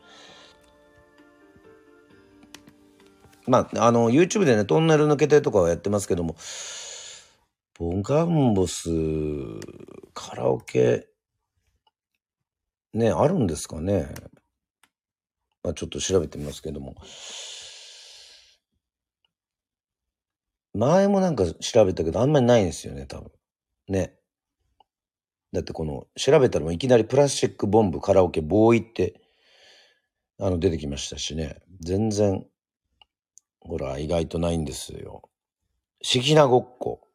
[3.47, 6.35] まあ、あの、YouTube でね、トンネル抜けてとかはやってますけども、
[7.77, 8.89] ボガンボス、
[10.13, 11.07] カラオケ、
[12.93, 14.13] ね、あるんですかね。
[15.63, 16.95] まあ、ちょっと調べてみますけども。
[20.73, 23.31] 前もなんか調べたけど、あんまりないんですよね、多分。
[23.87, 24.17] ね。
[25.53, 29.21] だってこの、調べたらいきなりプラスチックボンブ、カラオケ、ボーイって、
[30.39, 31.61] あの、出てきましたしね。
[31.79, 32.45] 全然、
[33.61, 35.23] ほら、意外とないんですよ。
[36.01, 37.07] しきなごっこ。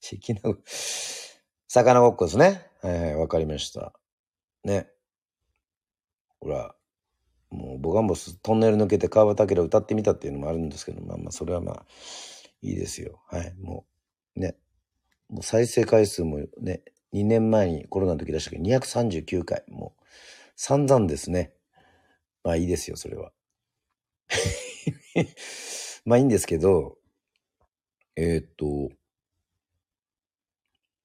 [0.00, 0.62] しきなごっこ。
[1.68, 2.66] 魚ごっこですね。
[2.80, 3.92] はいはい、わかりました。
[4.64, 4.88] ね。
[6.40, 6.74] ほら、
[7.50, 11.86] もうボガンボストンネル抜けて川端明歌ってみたっていうのもあるんですけど、まあまあ、それはまあ、
[12.62, 13.20] いいですよ。
[13.26, 13.84] はい、も
[14.36, 14.56] う、ね。
[15.28, 19.64] もう再生回数もね、2年前にコロナの時出したけど、239回。
[19.68, 20.04] もう、
[20.56, 21.52] 散々ですね。
[22.42, 23.32] まあいいですよ、それは。
[26.04, 26.98] まあいいんですけど、
[28.16, 28.90] えー、っと、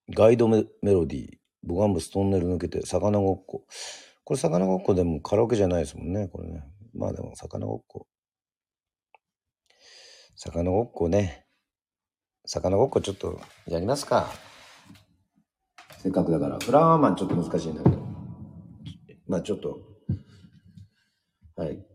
[0.09, 3.65] ガイドメロディー、ボガンブストンネル抜けて、魚ごっこ。
[4.23, 6.63] これ魚ごっこでもカラオケじゃないですもんね、これね。
[6.93, 8.07] まあでも魚ごっこ。
[10.35, 11.45] 魚ごっこね。
[12.45, 14.29] 魚ごっこちょっとやりますか。
[15.99, 16.59] せっかくだから。
[16.59, 17.97] フラワーマンちょっと難しいんだけど。
[19.27, 19.79] まあちょっと。
[21.55, 21.85] はい。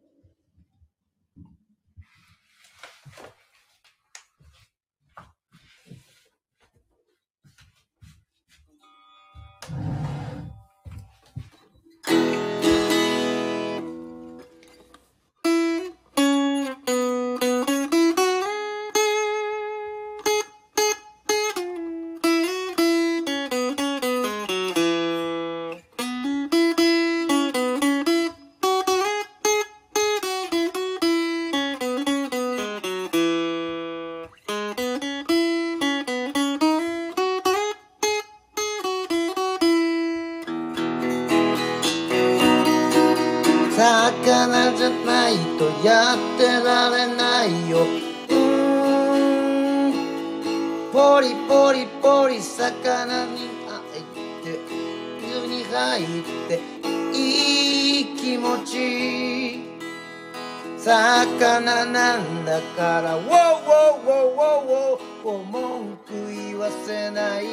[62.59, 67.45] だからウォーウォーウォーウォーウォー文句言わせない。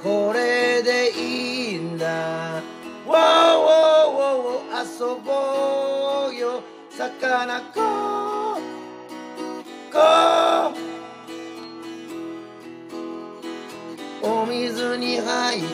[0.00, 2.58] これでいいんだ。
[2.58, 6.62] ウォーウォーウォー遊ぼうよ。
[6.96, 7.80] 魚子
[9.90, 9.98] 子
[14.22, 15.66] お水に入って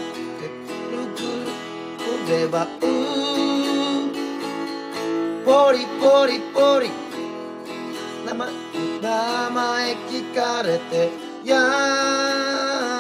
[0.49, 0.97] くる。
[1.15, 1.45] くる
[1.99, 2.69] 飛べばう。
[5.45, 7.08] ポリポリポリ。
[10.35, 11.11] かれて
[11.45, 11.59] や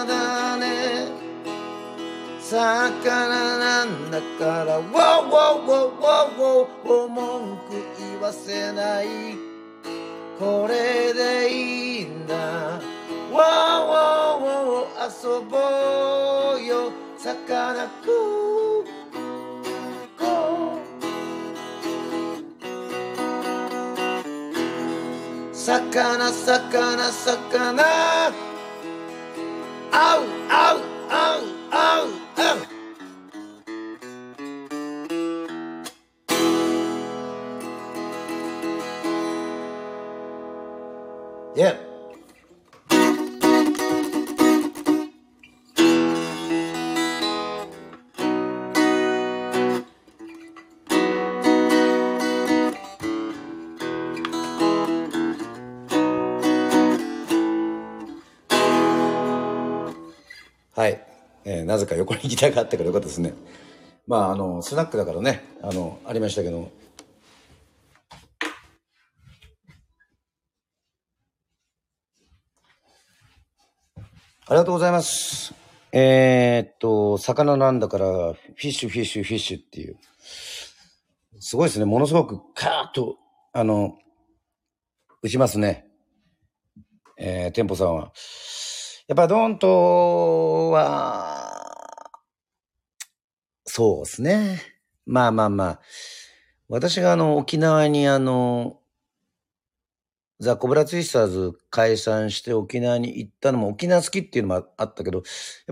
[0.06, 1.08] だね。
[2.40, 9.06] 魚なんだからウォーウォーウォーウォーウォー文句言わせない。
[10.38, 12.34] これでいいんだ。
[12.36, 15.56] ウォーウォーウォー遊ぼ
[16.56, 16.90] うよ。
[17.18, 18.67] 魚く
[25.68, 28.32] 魚魚魚。
[29.92, 30.37] あう
[61.50, 63.32] えー、なぜか横にギターがあったからよかったですね。
[64.06, 66.70] まあ、あの、スナックだからね、あの、ありましたけど、
[74.46, 75.54] ありがとうございます。
[75.90, 79.96] えー、っと、魚なんだから、フィッシュ、フィッシュ、フィッシュっていう。
[81.40, 81.86] すごいですね。
[81.86, 83.16] ものすごくカーッと、
[83.54, 83.96] あの、
[85.22, 85.86] 打ちますね。
[87.16, 88.12] えー、店舗さんは。
[89.08, 91.37] やっぱドンとは、
[93.78, 94.60] そうですね。
[95.06, 95.80] まあまあまあ。
[96.68, 98.80] 私があの、沖縄にあの、
[100.40, 105.24] ザ・コブラツイスターズ解散して沖縄に行ったのも沖縄好きっていうのもあったけど、やっ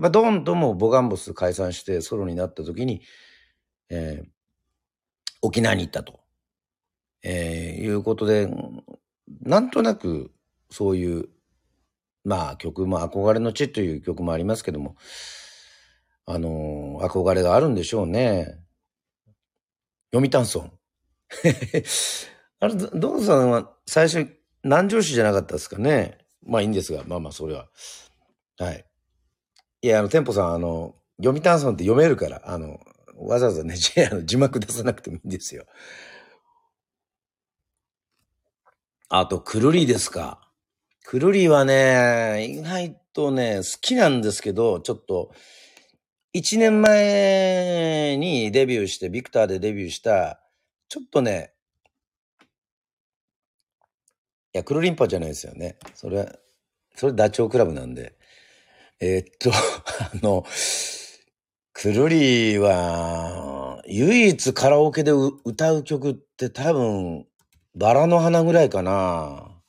[0.03, 3.01] ぱドンともボガンボス解散してソロになった時に、
[3.89, 4.27] えー、
[5.41, 6.21] 沖縄に行ったと、
[7.23, 8.49] えー、いうことで、
[9.41, 10.31] なんとなく
[10.71, 11.27] そういう、
[12.23, 14.95] まあ曲も憧れの地という曲もありますけども、
[16.27, 18.59] あのー、憧れがあるんでしょうね。
[20.13, 20.69] 読谷村。
[22.59, 24.27] あれ、ドンさんは最初、
[24.63, 26.17] 南城市じゃなかったですかね。
[26.45, 27.69] まあいいんですが、まあまあ、それは。
[28.57, 28.85] はい。
[29.81, 32.79] いや、あの、店舗さん、あの、読谷村って読めるから、あの、
[33.15, 33.75] わざわざね、
[34.25, 35.65] 字幕出さなくてもいいんですよ。
[39.07, 40.41] あと、くるりですか。
[41.05, 45.31] くるりはね、意外とね、好きなんですけど、ちょっと、
[46.37, 50.39] 一年前にデビューして、ビクターでデビューした、
[50.87, 51.53] ちょっとね、
[54.53, 55.77] いや、クルリンパじゃないですよね。
[55.95, 56.31] それ、
[56.95, 58.15] それダチョウ倶楽部なんで。
[58.99, 60.45] えー、っと、 あの、
[61.73, 67.27] くるりは、唯一カラオケで歌う曲って多分、
[67.75, 69.59] バラの花ぐらいかな。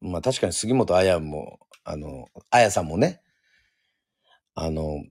[0.00, 3.22] まあ確かに杉本彩も、あの、彩さんもね、
[4.56, 5.04] あの、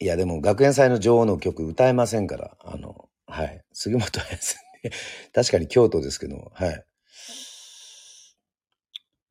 [0.00, 3.64] いやでも学園祭の女王の曲歌えませんから、あの、はい。
[3.72, 4.90] 杉本彩さん、ね、
[5.32, 6.84] 確かに京都ですけど、はい。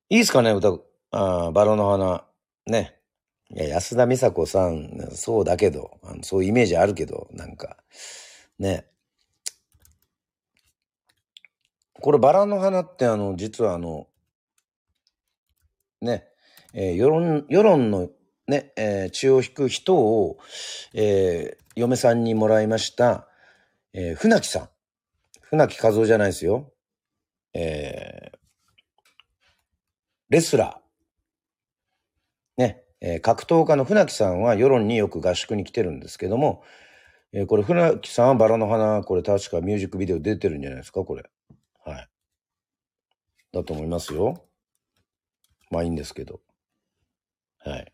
[0.09, 0.85] いいですかね、歌う。
[1.11, 2.25] あバラの花。
[2.65, 2.97] ね。
[3.51, 7.77] いや、安田美沙子さん、そうだけど、あのそういうイメージあるけど、なんか、
[8.57, 8.87] ね。
[12.01, 14.07] これ、バラの花って、あの、実はあの、
[16.01, 16.27] ね、
[16.73, 18.09] えー、世論、世論の
[18.47, 20.37] ね、えー、血を引く人を、
[20.93, 23.27] えー、嫁さんにもらいました、
[23.93, 24.69] えー、船木さん。
[25.41, 26.71] 船木和夫じゃないですよ。
[27.53, 28.37] えー、
[30.29, 32.61] レスラー。
[32.61, 36.63] ね、えー、格闘家の船木さんは世論によく合宿に来てるんですけども、
[37.31, 41.23] えー、これ船木さんはバラの花、これ確かミュージックビデオ出てるんじゃないですか、これ。
[41.85, 42.09] はい。
[43.53, 44.45] だと思いますよ。
[45.69, 46.41] まあいいんですけど。
[47.59, 47.93] はい。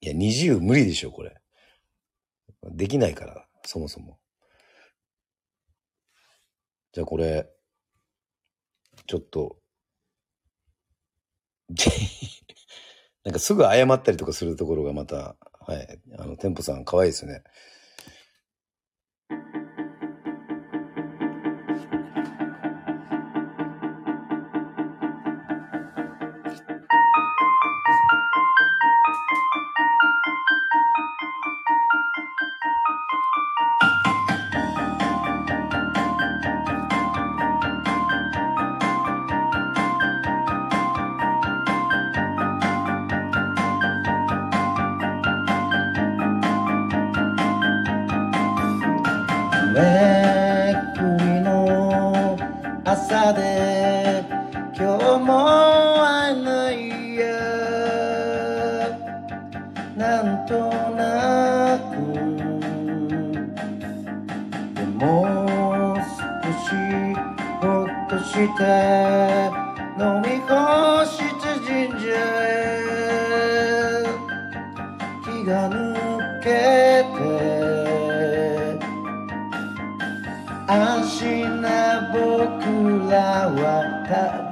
[0.00, 1.40] いや、20無理でしょ、これ。
[2.70, 4.20] できないから、そもそも。
[6.92, 7.48] じゃあこれ、
[9.08, 9.58] ちょっと、
[13.24, 15.36] なんかすぐ謝ったりとかするところがまた、
[15.66, 17.42] はい、あの、店舗さん可愛いですね。
[68.28, 69.50] して
[69.98, 71.22] 飲み干し
[71.66, 74.04] 神社へ
[75.24, 75.76] 気が抜
[76.42, 76.46] け
[77.18, 77.78] て。
[80.70, 84.47] 安心な僕らは旅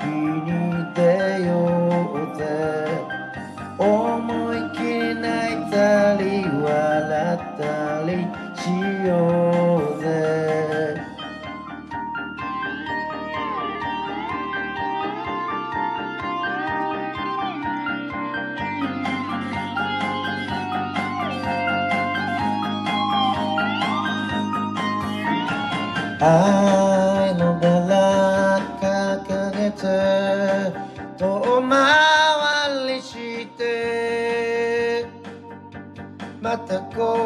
[26.29, 29.87] 愛のバラ掲げて
[31.17, 31.77] 遠回
[32.89, 35.07] りして。
[36.43, 37.26] またこ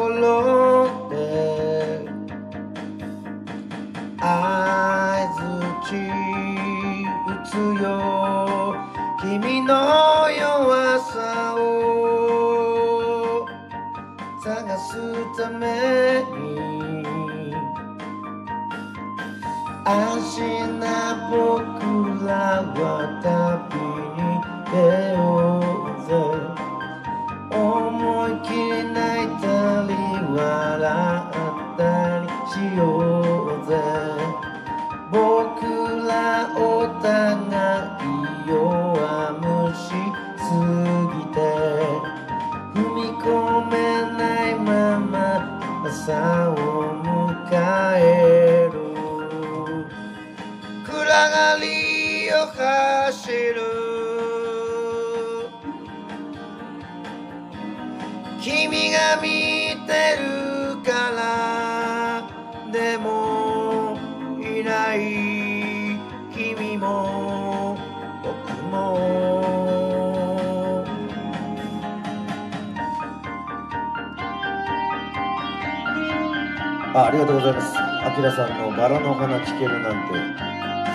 [76.93, 77.77] あありがとうございます。
[77.77, 80.15] あきらさんのバラの花聞けるなんて。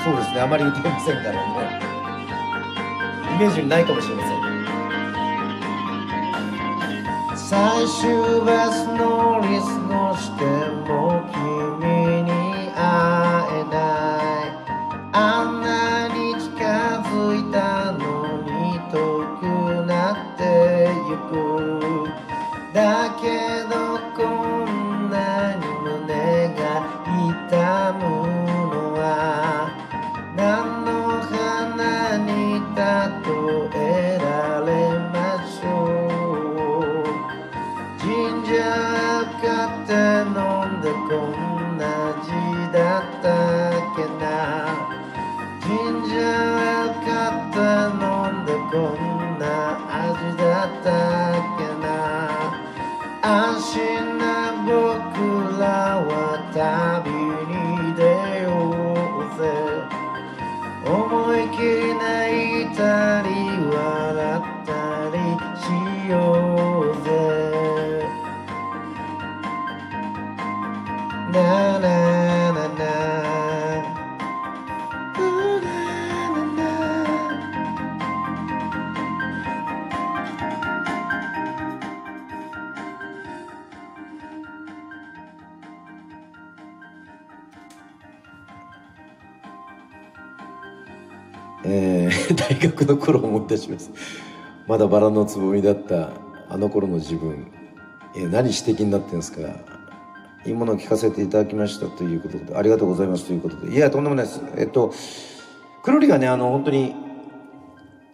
[0.05, 1.81] そうですね、あまり歌いませんからね。
[3.35, 4.37] イメージないかもしれません。
[7.35, 9.65] 最終バス乗り過
[10.11, 10.45] ごして
[10.87, 11.56] も君
[93.57, 93.91] 頃を思い出します。
[94.67, 96.11] まだバラのつぼみだった
[96.49, 97.51] あの頃の自分、
[98.17, 99.41] えー何指摘になってんですか
[100.45, 103.75] いいものを聞かせていただきましたということでありがとうございますということで。
[103.75, 104.41] いやとんでもないです。
[104.57, 104.93] えっと
[105.83, 106.95] くるりがねあの本当に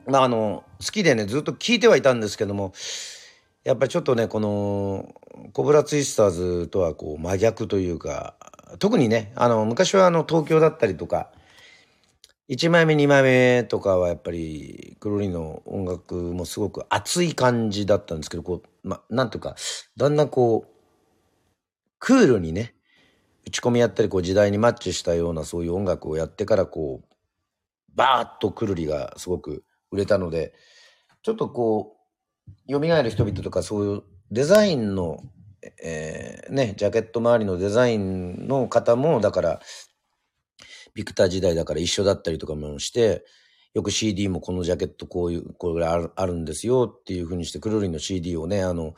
[0.07, 2.73] まああの好きでねずっと聞いてはいたんですけども
[3.65, 5.15] やっぱりちょっとねこの
[5.53, 8.35] コブラツイスターズとはこう真逆というか
[8.79, 11.31] 特にねあの昔はあの東京だったりとか
[12.53, 19.57] 1枚目2枚目とかはやっぱりクロリの音楽もすごく熱い感じだったんですけどこう、ま、なんとか
[19.97, 20.73] だんだんこう
[21.99, 22.75] クールにね
[23.47, 27.15] 打ち込みやったりこう時代にマッチしたようなそういう音楽をやってからこう
[27.95, 30.53] バーッとクルリがすごく売れたので
[31.23, 31.97] ちょっとこ
[32.69, 35.23] う蘇る人々とかそういうデザインの、
[35.83, 39.61] えーねジャケット周りのデザインの方もだから
[40.95, 43.25] ビクター時代だから一緒だったりとかもして、
[43.75, 47.99] よく CD もこのジャケットこういう、これあるあるんですよっていう風にして、クルリの。
[47.99, 48.95] CD をね、あの、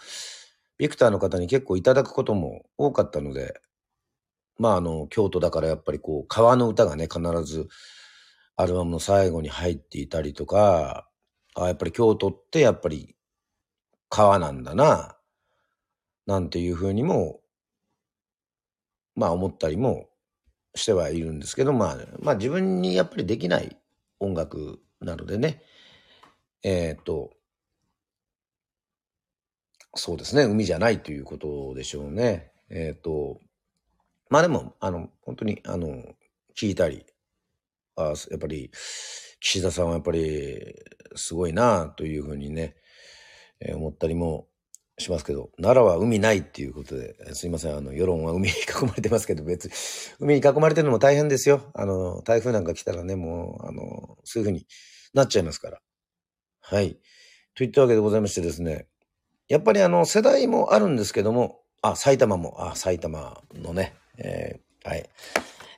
[0.78, 3.54] ビクターの方に結構いただくことも多かったので、
[4.58, 7.68] まああの、京都だからやっぱりこう、川の歌がね、必ず
[8.56, 11.08] アルバムの最後に入っていたりとか、
[11.54, 13.16] ああやっぱり京都ってやっぱり
[14.08, 15.16] 川なんだな、
[16.26, 17.40] なんていう風にも、
[19.14, 20.08] まあ思ったりも
[20.74, 23.76] してはいるんですけど、まあ、まあ自分にやっぱりできない
[24.20, 25.62] 音楽なのでね、
[26.62, 27.30] えーっと、
[29.94, 32.52] そうですね、海じゃないということでしょうね。
[32.68, 33.38] えーっと、
[34.30, 36.02] まあでも、あの、本当に、あの、
[36.56, 37.06] 聞いたり、
[37.96, 38.70] あやっぱり、
[39.40, 40.74] 岸田さんはやっぱり、
[41.16, 42.76] すごいなというふうにね、
[43.60, 44.48] えー思ったりも
[44.98, 49.72] しますけど、奈良は海ないっていうことで、すいません、あの、世論は海に囲まれてますけど、別に、
[50.20, 51.62] 海に囲まれてるのも大変ですよ。
[51.74, 54.66] あの、台風なんか来たらね、もう、あの、そういうふうに
[55.12, 55.80] なっちゃいますから。
[56.60, 56.98] はい。
[57.54, 58.86] といったわけでございましてですね、
[59.48, 65.10] やっぱりあの、世代もあるんですけども、あ、埼玉も、あ、埼玉のね、えーはい。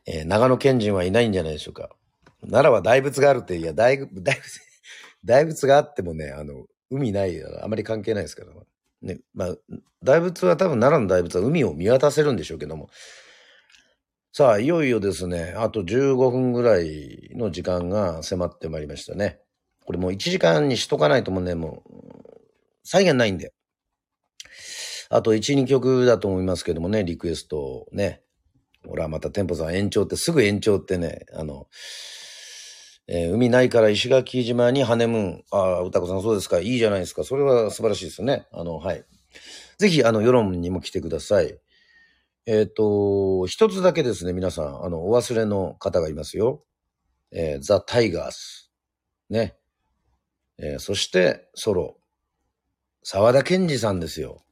[0.07, 1.91] えー長野県人はいないんじゃないでしょうか。
[2.43, 4.61] 奈良は大仏があるって、いや、大仏、大仏、
[5.25, 8.53] 大仏があってもね、あの、海ない、あまり関係ないですから。
[9.07, 9.57] ね、まあ、
[10.03, 12.91] 大仏は多分奈良の大仏は海を見渡せるんでしょうけども。
[14.33, 19.41] さあ、いよいよですね、あと15分ぐらいの時間が迫ってまいりましたね。
[19.87, 21.91] これもう1時間にしとかないともうね、もう、
[22.85, 23.55] 再現ないんで。
[25.09, 28.21] あと1、2曲だと思いますけどもね、リクエストね。
[28.87, 31.69] ほら、また店舗さん延長って、すぐ延長ってね、あの、
[33.09, 35.45] えー海ないから石垣島にハネムーン。
[35.53, 36.61] ああ、歌子さんそうですか。
[36.61, 37.25] いいじゃないですか。
[37.25, 38.47] それは素晴らしいですよね。
[38.53, 39.05] あの、はい。
[39.79, 41.59] ぜひ、あの、世論にも来てください。
[42.47, 46.65] えっ、と、一つだけですね、皆さん、あの、お忘れの方がいますよ。
[47.33, 48.73] えーザ・タイガース。
[49.31, 49.57] ね。
[50.59, 51.99] えーそして、ソロ。
[53.03, 54.45] 沢田研二さんですよ。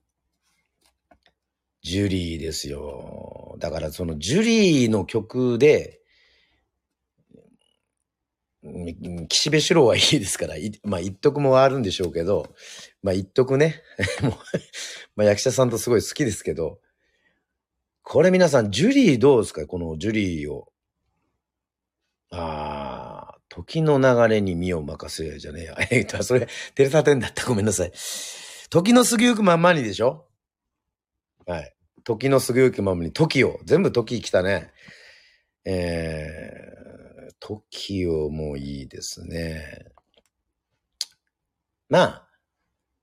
[1.82, 3.56] ジュリーですよ。
[3.58, 6.00] だからそのジュリーの曲で、
[9.28, 10.54] 岸辺四郎はいいですから、
[10.84, 12.54] まあ一徳もあるんでしょうけど、
[13.02, 13.82] まあ一徳ね、
[15.16, 16.80] まあ役者さんとすごい好きですけど、
[18.02, 19.66] これ皆さん、ジュリーどうですか？
[19.66, 20.68] このジュリーを。
[22.30, 25.76] ああ、時の流れに身を任せやじゃねえや。
[25.90, 27.46] えっと、それ、テレサテンだった。
[27.46, 27.92] ごめんなさい。
[28.70, 30.26] 時の過ぎゆくまんまにでしょ？
[31.46, 31.74] はい。
[32.02, 33.60] 時の過ぎゆくままに、時を。
[33.64, 34.72] 全部時来たね。
[35.64, 36.73] えー、
[37.46, 39.84] 時をもいいですね。
[41.90, 42.28] まあ、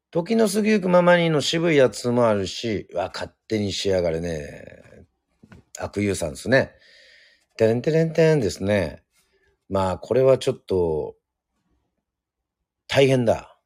[0.10, 5.06] 時の過ぎゆくままにの渋いやつもあるし、わ、勝手に仕上がれね。
[5.80, 6.72] 悪友さんですね。
[7.56, 9.04] てんてれんてんですね。
[9.70, 11.16] まあ、これはちょっと、
[12.88, 13.60] 大変だ。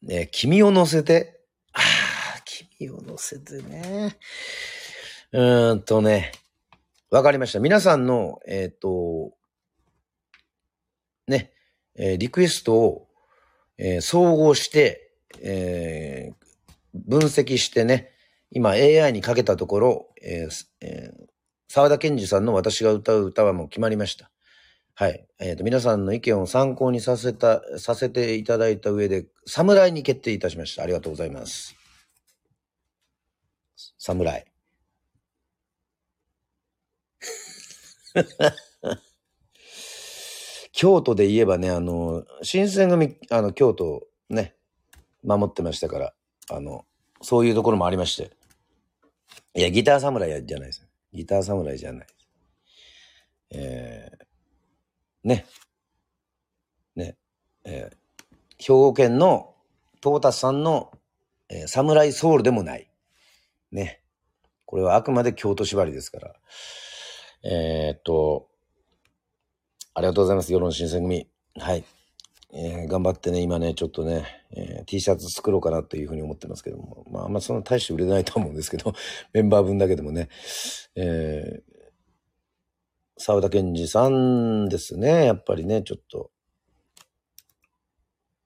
[0.00, 1.42] ね、君を乗せて、
[1.74, 4.16] ああ、君を乗せてね。
[5.32, 6.32] うーんとね、
[7.10, 7.60] わかりました。
[7.60, 9.32] 皆さんの、えっ、ー、と、
[11.26, 11.52] ね、
[11.96, 13.08] えー、リクエストを、
[13.78, 15.04] えー、総合して、
[15.40, 16.32] え
[16.94, 18.10] 分析してね、
[18.50, 21.26] 今 AI にかけたところ、えーえー、
[21.68, 24.30] 沢田健二さんの私が歌う歌はもう決まりました。
[24.94, 25.26] はい。
[25.38, 30.82] えっ、ー、と、皆さんの意見を参考にさせた、させていただいた上で、侍に決定いたしました。
[30.82, 31.76] ありがとうございます。
[33.98, 34.57] 侍。
[40.72, 44.54] 京都で言えばね、あの、新選組、あの、京都ね、
[45.24, 46.14] 守ってましたから、
[46.50, 46.84] あの、
[47.20, 48.30] そういうところもありまして。
[49.54, 50.86] いや、ギター侍じゃないです。
[51.12, 52.14] ギター侍じゃないです。
[53.50, 55.46] えー、ね。
[56.94, 57.16] ね。
[57.64, 57.96] えー、
[58.58, 59.54] 兵庫県の
[60.00, 60.92] トータスさんの、
[61.48, 62.88] えー、侍ソウルでもない。
[63.72, 64.00] ね。
[64.64, 66.34] これはあくまで京都縛りですから。
[67.42, 68.48] えー、っと、
[69.94, 70.52] ありがとうございます。
[70.52, 71.28] 世論新選組。
[71.56, 71.84] はい。
[72.52, 78.94] えー、頑張ってね、今ね、ちょっとね、えー、T シャツ作ろうかなというふうに思ってますけども、まあ、あんまそんな大して売れないと思うんですけど、
[79.34, 80.30] メンバー分だけでもね、
[80.94, 81.62] えー、
[83.18, 86.30] 沢田健二さんですね、やっぱりね、ちょっと。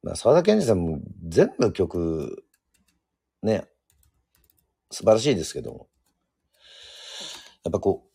[0.02, 2.44] まあ、沢田健二さんも全部曲、
[3.42, 3.68] ね、
[4.90, 5.88] 素晴らしいですけども、
[7.62, 8.11] やっぱこう、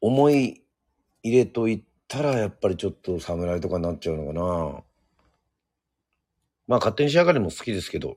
[0.00, 0.62] 思い
[1.22, 4.82] 入れといっ、たらやっぱりちょっと侍とかになっちゃうのかな。
[6.66, 8.16] まあ勝手に仕上がりも好きですけど。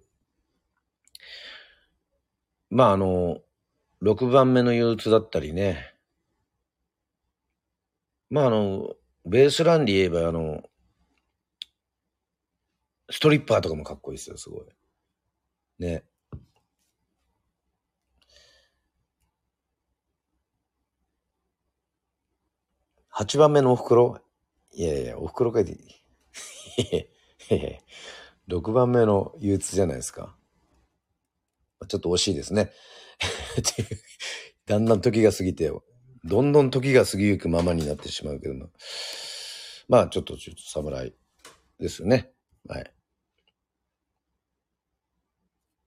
[2.70, 3.42] まああの、
[4.02, 5.94] 6番目の憂鬱だったりね。
[8.30, 10.64] まああの、ベースランで言えばあの、
[13.10, 14.66] ストリッパーとかもかっこいいですよ、すごい。
[15.80, 16.06] ね。
[23.16, 24.20] 8番目のお袋？
[24.74, 25.80] いやいや、お袋書いていい。
[28.48, 30.36] 6番目の憂鬱じゃないですか。
[31.88, 32.72] ちょっと惜しいですね。
[34.66, 35.72] だんだん時が過ぎて、
[36.24, 38.70] どんどん時が過ぎゆくままになってしまうけども。
[39.90, 41.14] まあ、ちょっと、ちょっと侍
[41.80, 42.32] ですよね。
[42.68, 42.94] はい。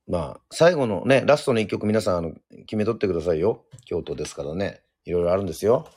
[0.07, 2.35] まあ、最後のね、ラストの一曲皆さん、あの、
[2.67, 3.65] 決めとってくださいよ。
[3.87, 4.83] 京都ですからね。
[5.05, 5.89] いろいろあるんですよ。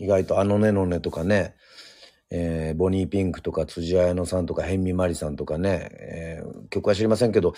[0.00, 1.54] 意外とあのねのねとかね、
[2.30, 7.52] えー、ボニーピンクとか辻彩乃さんとか、辺見まりさんとかね、えー、曲は知りませんけど、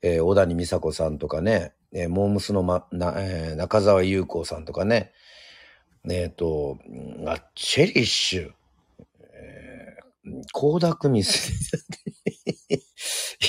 [0.00, 5.12] えー、小谷美佐子さんとかね、えー、モームスの、まなえー、中澤優子さんとかね、
[6.08, 6.78] えっ、ー、と、
[7.26, 8.50] あ、チェリッシュ、
[9.32, 11.52] えー、コーダクミス。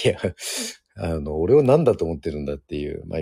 [0.05, 0.17] いや、
[0.95, 3.19] あの、俺を何だと思ってるんだっていう、まあ、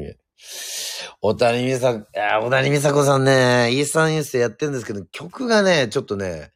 [1.24, 6.52] 小谷美佐子、小谷美佐子さんね、イースタンユースでやってるんですけど、曲がね、ちょっとね、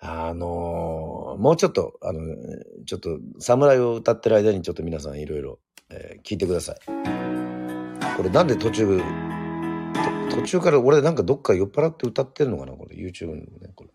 [0.00, 2.20] あのー、もうちょっと、あの、
[2.86, 5.58] ちょっと、侍を歌ってる間にちょっと皆さんいろいろ、
[5.90, 6.76] えー、聞いてください。
[8.16, 8.98] これなんで途中、
[10.30, 13.44] 途中から俺なんかどっか酔っ払って歌ってんのかなこれ YouTube のね、
[13.74, 13.90] これ。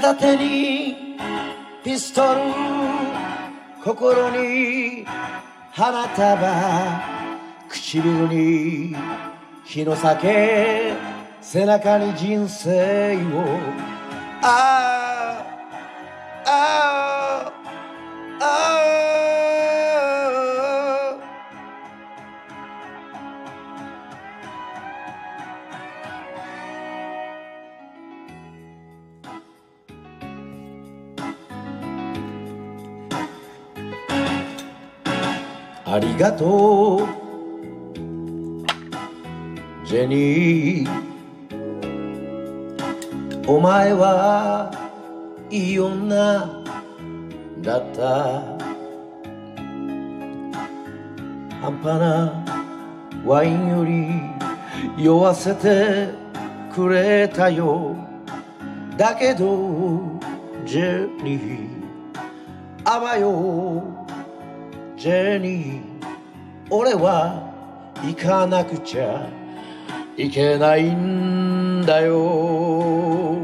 [0.00, 0.96] 片手に
[1.84, 2.40] ピストル
[3.84, 5.04] 心に
[5.72, 7.02] 花束
[7.68, 8.96] 唇に
[9.62, 10.94] 日の酒
[11.42, 13.44] 背中に人生を
[14.42, 15.44] あ
[16.46, 16.52] ああ
[17.46, 17.52] あ
[18.40, 18.79] ああ
[35.92, 37.08] ありがとう。
[39.84, 40.90] ジェニー。
[43.48, 44.70] お前は
[45.50, 46.64] いい女
[47.60, 48.60] だった。
[51.60, 52.44] 半端な
[53.24, 54.06] ワインより
[54.96, 56.10] 酔わせて
[56.72, 57.96] くれたよ。
[58.96, 60.20] だけど
[60.64, 61.68] ジェニー
[62.84, 63.99] あばよ
[65.00, 65.82] ジェニー。
[66.68, 67.50] 俺は
[68.04, 69.30] 行かなくちゃ
[70.14, 73.38] いけないんだよ。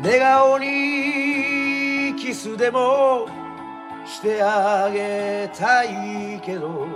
[0.00, 3.26] 寝顔にキスでも
[4.06, 6.86] してあげたいけど。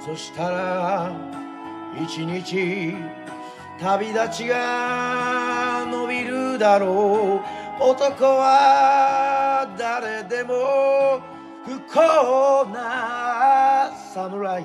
[0.00, 1.12] そしたら
[2.02, 2.96] 一日
[3.78, 7.42] 旅立ちが伸びるだろ
[7.78, 7.82] う。
[7.82, 11.36] 男は誰でも
[11.98, 14.64] 不幸な侍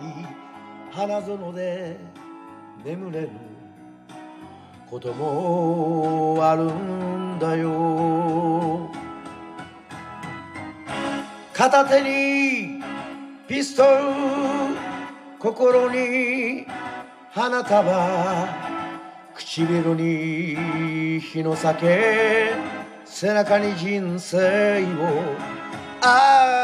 [0.92, 1.98] 花園で
[2.86, 3.30] 眠れぬ
[4.88, 8.88] こともあるんだよ。
[11.54, 12.84] 片手に
[13.48, 13.90] ピストル
[15.40, 16.68] 心に
[17.32, 18.48] 花束
[19.34, 22.52] 唇に日の酒
[23.06, 25.36] 背中に人生を
[26.02, 26.63] あ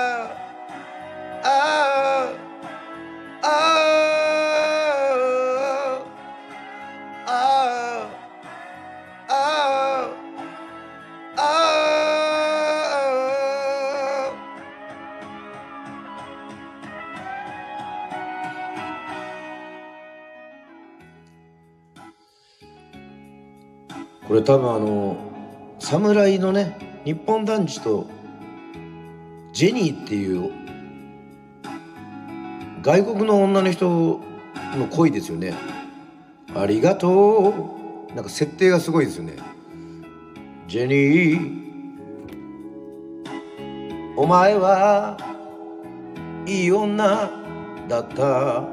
[24.30, 25.18] これ多分あの
[25.80, 28.06] 侍のね日本男児と
[29.54, 30.52] ジェニーっていう
[32.84, 34.22] 外国の女の人
[34.78, 35.56] の恋ですよね。
[36.56, 37.76] ありがと
[38.12, 38.14] う。
[38.14, 39.34] なんか設定がすごいですよね。
[40.68, 41.70] ジェニー
[44.16, 45.18] お前は
[46.46, 47.32] いい女
[47.88, 48.64] だった。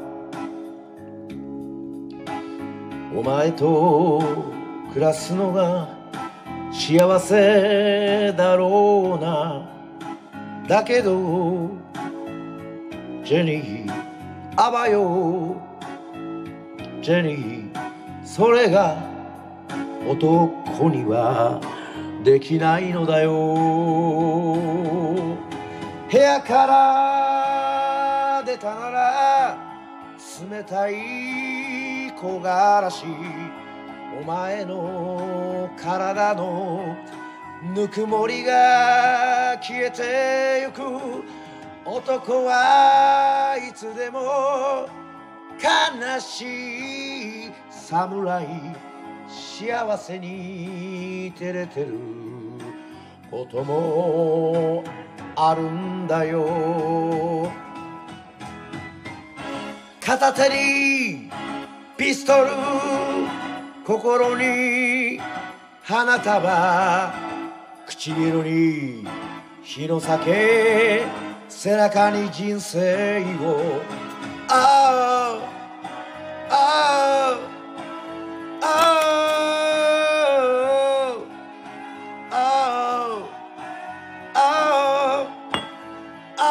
[3.15, 4.56] お前と
[4.97, 5.91] 暮らすのが
[6.73, 9.69] 幸せだろうな。
[10.67, 11.69] だけど
[13.23, 13.93] ジェニー
[14.57, 15.61] あばよ
[17.03, 17.77] ジェニー
[18.25, 18.97] それが
[20.09, 21.61] 男には
[22.25, 23.35] できないのだよ。
[26.11, 29.59] 部屋から出たなら
[30.51, 30.95] 冷たい
[32.19, 33.05] 木枯らし。
[34.19, 36.97] お前の体の
[37.75, 40.83] ぬくもりが消えてゆく。
[41.85, 44.89] 男はいつでも
[45.63, 48.47] 悲しい侍
[49.29, 51.99] 幸せに照れてる。
[53.31, 54.83] ことも
[55.35, 57.51] あるんだよ。
[60.01, 61.31] 片手に
[61.97, 63.46] ピストル。
[63.87, 65.21] 心に
[65.85, 67.15] 花束
[67.87, 69.07] 唇に
[69.63, 71.05] 日の酒
[71.49, 73.81] 背中に人生を。
[74.49, 75.39] ああ。
[76.51, 76.55] あ
[77.31, 77.39] あ。
[78.61, 78.67] あ
[82.33, 82.33] あ。
[82.33, 82.35] あ
[86.35, 86.39] あ。
[86.39, 86.43] あ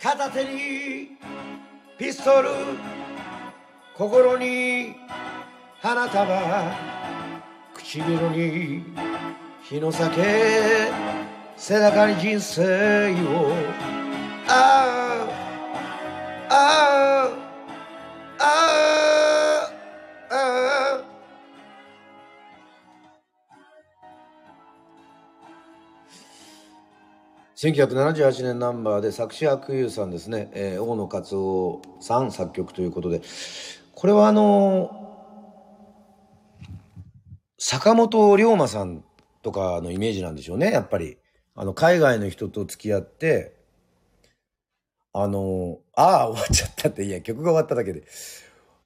[0.00, 0.99] 片手に
[2.00, 2.48] ピストル
[3.94, 4.96] 心に
[5.82, 6.74] 花束
[7.74, 8.84] 唇に
[9.64, 10.22] 日の酒
[11.58, 13.52] 背中に人生を
[14.48, 15.26] あ
[16.48, 17.28] ああ
[18.38, 18.79] ああ
[27.62, 33.20] 1978年ナンバーで作詞悪友さんですね、えー大野勝夫さん作曲ということで。
[33.94, 34.90] これはあの
[37.58, 39.04] 坂本龍馬さん
[39.42, 41.18] とかのイメージなんでしょうねやっぱり。
[41.54, 43.54] あの海外の人と付き合って
[45.12, 48.04] あのああ終わっちゃったっていや曲が終わっただけで。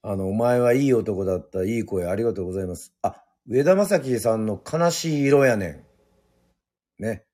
[0.02, 2.92] あのお前はいい男だったいい声ありがとうございます。
[3.02, 5.84] あ上田正樹さんの悲しい色やね
[6.98, 7.04] ん。
[7.04, 7.24] ね。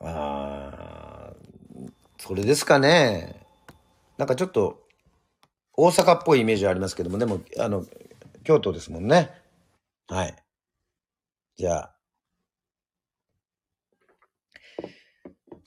[0.00, 3.46] あーそれですかね。
[4.16, 4.82] なんかちょっと
[5.74, 7.84] 大阪っぽいイメージありますけどもでもあの
[8.44, 9.30] 京都ですもんね。
[10.08, 10.36] はい。
[11.56, 11.94] じゃあ。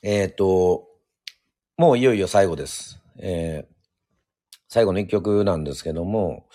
[0.04, 0.88] えっ、と
[1.78, 3.00] もういよいよ最後です。
[3.18, 3.82] えー
[4.74, 6.48] 最後の一曲なんですけども、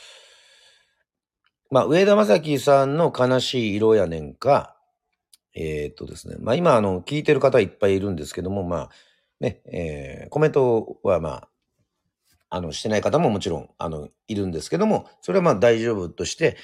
[1.71, 4.76] まあ、上田正樹さんの悲しい色やねんか、
[5.57, 8.91] えー、っとですね、まあ今、あの、聞いてる方いっぱいいるんですけども、まあ、
[9.41, 11.49] ね、えー、コメントはまあ、
[12.51, 16.57] あの、してない方ももちろん、あの、いるんですけども、それはまあ大丈夫として、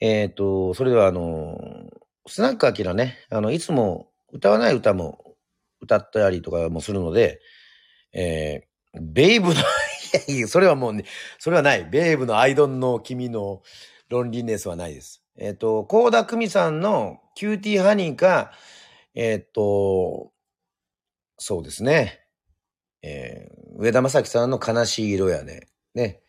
[0.00, 1.90] えっ、と、それではあの、
[2.26, 5.36] スナックアキラね、あの、いつも歌わない歌も
[5.80, 7.40] 歌ったりとかもするので、
[8.12, 9.56] えー、ベイブの い
[10.28, 11.04] やいや、それはもうね、
[11.38, 11.84] それはない。
[11.84, 13.62] ベイブの I Don't Know 君の
[14.08, 15.22] loneliness はないです。
[15.38, 18.52] えっ、と、コーダクミさんのキューティーハニーか、
[19.14, 20.32] えっ、と、
[21.38, 22.20] そうですね。
[23.02, 25.68] えー、上田正樹さんの悲しい色やね。
[25.94, 26.20] ね。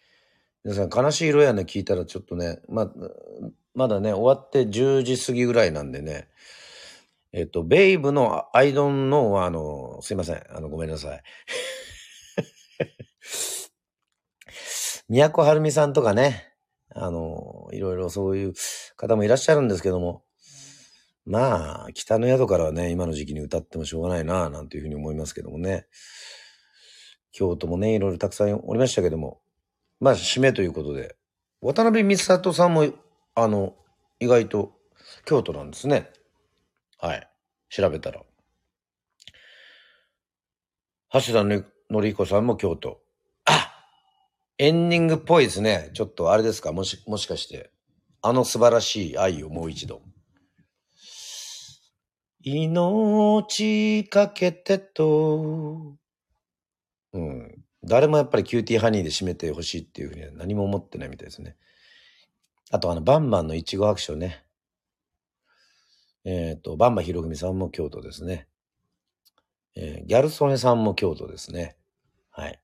[0.64, 2.92] 皆さん、悲しい色やね聞いたらちょっとね、ま、
[3.74, 6.28] まだね、終わって10時過ぎぐらいなんでね、
[7.32, 10.44] えっと、ベイブの I Don't Know、あの、すいません。
[10.50, 11.20] あの、ごめんなさい。
[15.10, 16.49] 宮古はるみさんとかね、
[16.96, 18.54] あの、いろいろそういう
[18.96, 20.24] 方もいらっしゃるんですけども、
[21.26, 25.88] まあ、北の宿からはね、今の時期に歌ってもしょうがないな、なんていうふうに思いますけどもね。
[27.32, 29.42] 京都もね、いろいろたくさんおりましたけども、
[30.00, 31.16] まあ、締めということで、
[31.62, 32.86] 渡辺美里さんも、
[33.36, 33.76] あの、
[34.20, 34.74] 意外と
[35.26, 36.10] 京都なんですね。
[36.98, 37.30] はい。
[37.70, 38.24] 調べたら。
[41.14, 43.02] はしだのりひこさんも京都。
[44.62, 45.90] エンディングっぽいですね。
[45.94, 46.74] ちょっとあれですか？
[46.74, 47.72] もし、もしかして。
[48.22, 50.02] あの素晴らしい愛をもう一度。
[52.42, 55.96] 命かけてと。
[57.14, 57.64] うん。
[57.86, 61.56] 誰もやっぱりキューティーハニーで締めてほしいっていうふうには何も思ってないみたいですね。
[62.70, 64.44] あとあの、バンバンのいちご白書ね。
[66.26, 68.50] えっ、ー、と、バンバひろぐみさんも京都ですね。
[69.76, 71.78] えー、ギャル曽根さんも京都ですね。
[72.30, 72.62] はい。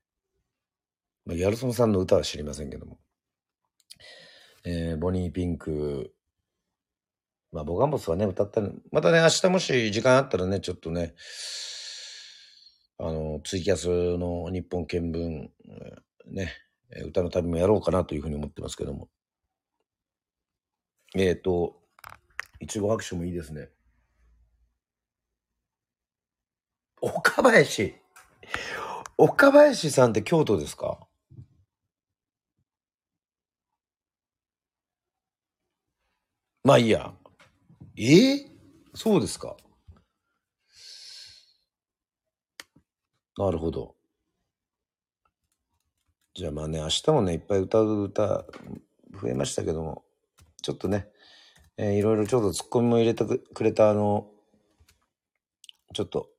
[1.26, 2.98] まあ、ギャル曽根さんの歌は知りませんけども。
[4.64, 6.12] えー、ボニーピンク、
[7.52, 11.14] まあ、ボガンボスはね、歌ったら、またね、明日もし時間あったらね、ちょっとね、
[12.98, 15.48] あの、ツイキャスの日本見聞、
[16.26, 16.52] ね、
[17.06, 19.08] 歌の旅もやろうかなというふうに思ってますけども。
[21.14, 21.80] えっ、ー、と、
[22.60, 23.68] いちご拍手もいいですね。
[27.00, 27.94] 岡林。
[29.18, 31.05] 岡林さんって京都ですか？
[36.66, 37.14] まあいいや。
[37.96, 38.02] え？
[38.02, 38.48] ー、
[38.92, 39.56] そうですか。
[43.38, 43.94] なるほど。
[46.34, 48.44] じゃあまあね、明日もね、いっぱい歌う歌
[49.22, 50.02] 増えましたけども、
[50.60, 51.06] ちょっとね、
[51.76, 54.26] えー、いろいろちょっとツッコミも入れてくれたあの、
[55.94, 56.30] ちょっと、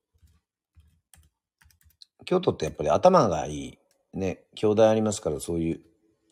[2.26, 3.78] 京都ってやっぱり頭がいい、
[4.12, 5.80] ね、兄弟ありますからそういう、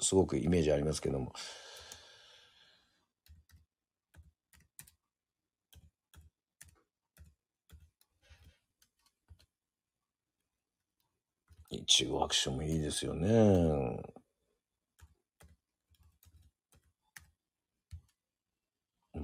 [0.00, 1.32] すごくイメージありますけども、
[11.88, 14.02] 一応アクションもいいですよね。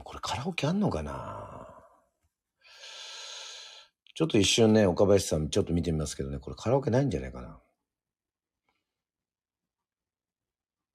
[0.04, 1.68] これカラオケあんのかな？
[4.14, 7.58] ちょっと一瞬ね、岡林さんちょっと見てみますけどね、これカラオケないんじゃないかな？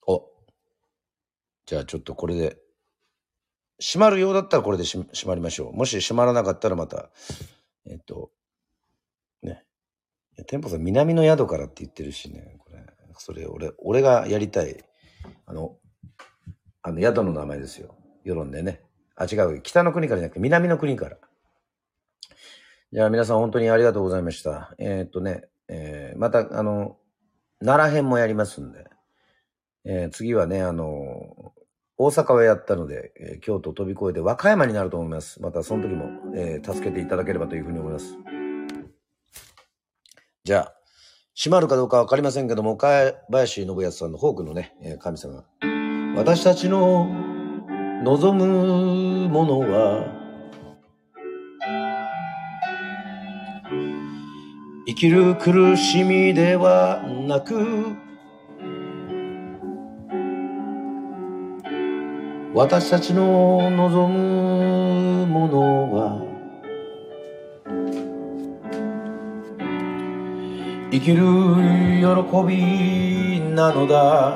[0.07, 0.23] お。
[1.65, 2.57] じゃあちょっとこれで、
[3.79, 5.73] 閉まるようだったらこれで閉まりましょう。
[5.73, 7.09] もし閉まらなかったらまた、
[7.85, 8.31] えっと、
[9.43, 9.65] ね
[10.45, 12.83] 店舗さん、南の宿からって言ってるしね、これ。
[13.17, 14.83] それ、俺、俺がやりたい、
[15.45, 15.77] あの、
[16.81, 17.95] あの、宿の名前ですよ。
[18.23, 18.81] 世論でね。
[19.15, 19.61] あ、違う。
[19.61, 21.17] 北の国からじゃなくて、南の国から。
[22.93, 24.73] じゃあ、皆さん本当にありがとうございました。
[24.77, 26.97] えー、っとね、えー、また、あの、
[27.59, 28.85] 奈良編もやりますんで、
[29.85, 31.53] えー、次はね、あの、
[31.97, 35.41] 大阪はやったので、えー、京都飛び越えて和歌山になると思います。
[35.41, 38.15] またその時も、えー、助けていただければというふうに思います。
[40.47, 40.73] じゃあ、
[41.35, 42.87] 閉まるかどうかわかりませんけども、岡
[43.29, 45.43] 林信康さんのフォークのね、神様。
[46.15, 47.05] 私たちの
[48.05, 50.05] 望むものは、
[54.87, 57.97] 生きる苦しみではなく、
[62.53, 66.26] 私たちの望むものは、
[70.97, 72.07] 生きる喜
[72.47, 74.35] びなのだ。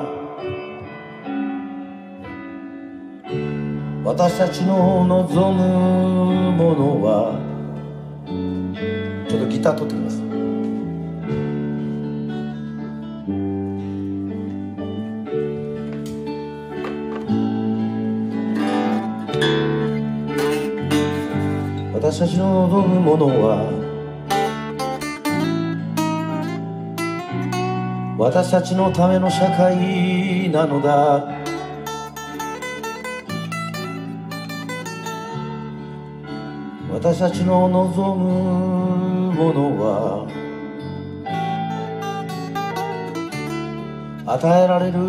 [4.04, 7.40] 私たちの望むものは
[9.28, 10.22] ちょっとギター取ってきます。
[21.92, 23.81] 私たちの望むものは
[28.22, 31.26] 私たちのための社会なのだ。
[36.92, 40.28] 私たちの望むものは
[44.24, 45.00] 与えられる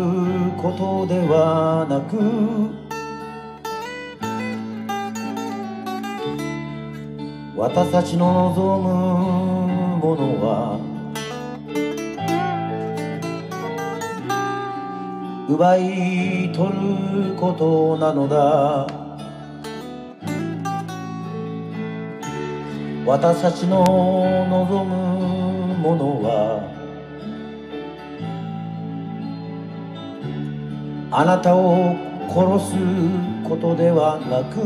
[0.60, 2.18] ことではなく
[7.56, 10.93] 私たちの望むものは
[15.48, 19.04] 奪い取ることなのだ。
[23.06, 23.84] 私たちの
[24.48, 26.72] 望むものは
[31.10, 31.94] あなたを
[32.30, 32.76] 殺す
[33.46, 34.58] ことではなく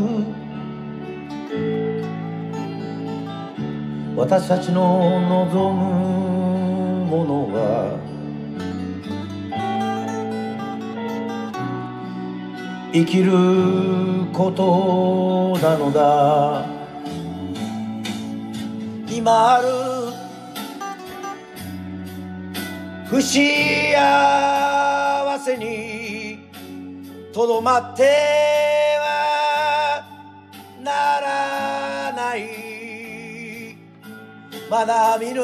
[4.17, 7.99] 私たちの望むものは
[12.93, 13.33] 生きる
[14.33, 16.65] ことなのだ。
[19.11, 19.69] 今ある
[23.07, 23.93] 不幸
[25.39, 26.51] せに
[27.33, 28.05] とどまって
[29.01, 30.05] は
[30.83, 32.49] ならない。
[34.71, 35.41] まだ見ぬ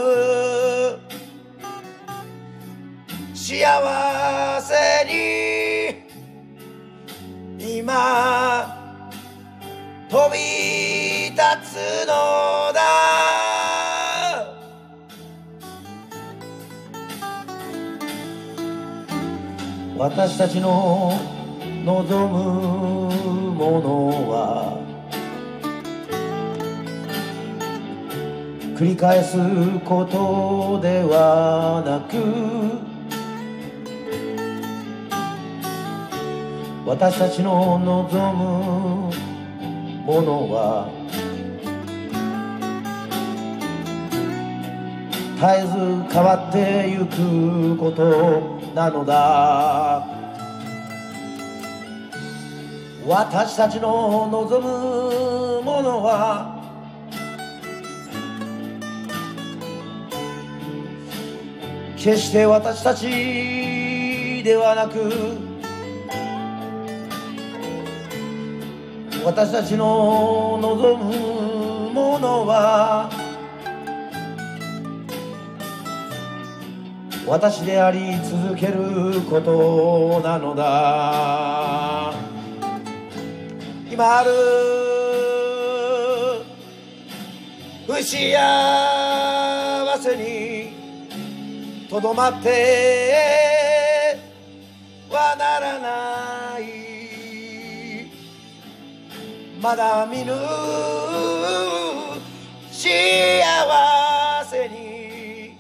[3.35, 5.74] 幸せに
[7.85, 8.66] 今
[10.09, 10.39] 飛び
[11.32, 12.80] 立つのだ。
[19.99, 21.12] 私たちの
[21.85, 24.78] 望むものは
[28.78, 29.37] 繰り返す
[29.85, 32.94] ことではなく
[36.87, 39.11] 私たちの望む
[40.05, 40.89] ものは
[45.37, 45.74] 絶えず
[46.12, 50.07] 変わってゆくことなのだ。
[53.07, 56.62] 私たちの望むものは
[61.97, 65.54] 決して私たちではなく
[69.25, 73.09] 私たちの望むものは
[77.27, 82.12] 私であり続けることなのだ。
[83.91, 84.31] 今ある
[87.87, 88.37] 不幸
[90.03, 90.75] せに
[91.89, 94.18] とどまって
[95.09, 96.34] はならない。
[99.65, 100.35] まだ見ぬ
[102.71, 102.85] 幸
[104.45, 105.57] せに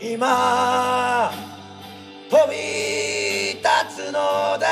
[0.00, 1.30] 今
[2.30, 2.56] 飛び
[3.58, 4.66] 立つのだ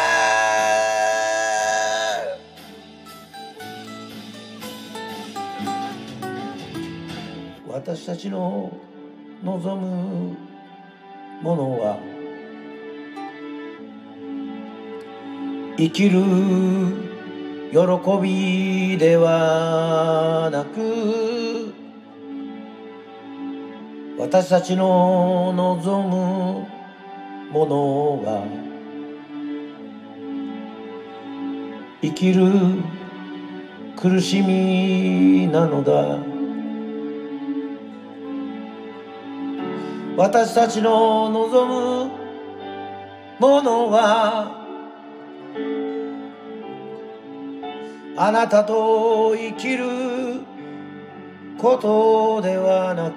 [7.69, 8.73] 私たちの
[9.45, 10.35] 望む
[11.43, 11.99] ものは
[15.77, 17.02] 生きる
[17.73, 17.79] 喜
[18.21, 21.73] びではなく
[24.19, 26.67] 私たちの望む
[27.51, 28.45] ものは
[32.03, 32.45] 生きる
[33.97, 36.19] 苦しみなのだ。
[40.15, 42.11] 私たちの望む
[43.39, 44.62] ものは
[48.25, 49.85] あなたと生きる
[51.59, 53.17] ことではなく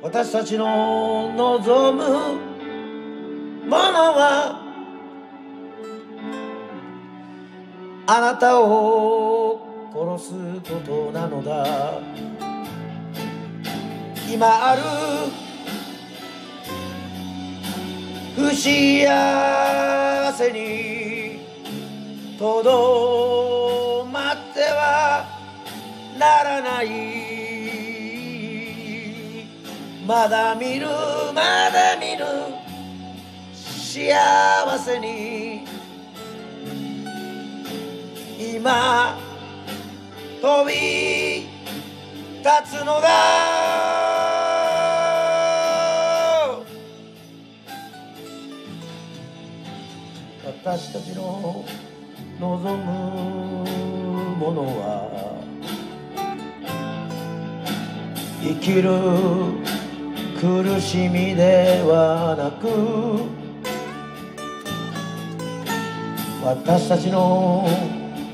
[0.00, 2.02] 私たちの望む
[3.68, 3.76] もの
[4.16, 4.62] は
[8.06, 9.60] あなたを
[9.92, 10.32] 殺す
[10.72, 12.00] ことなのだ。
[14.32, 14.82] 今ある
[18.34, 20.97] 不幸せに
[22.38, 25.26] とどまっては
[26.16, 26.88] ならない。
[30.06, 30.86] まだ見る
[31.34, 32.24] まだ見る
[33.52, 35.66] 幸せに
[38.38, 39.18] 今
[40.40, 41.48] 飛び
[42.38, 43.08] 立つのが
[50.64, 51.64] 私たちの
[52.40, 55.42] 望むものは
[58.40, 58.88] 生きる
[60.40, 62.68] 苦しみではなく
[66.44, 67.66] 私たちの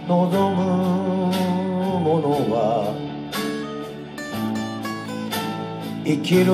[0.06, 0.64] 望む
[2.00, 2.94] ものは
[6.04, 6.52] 生きる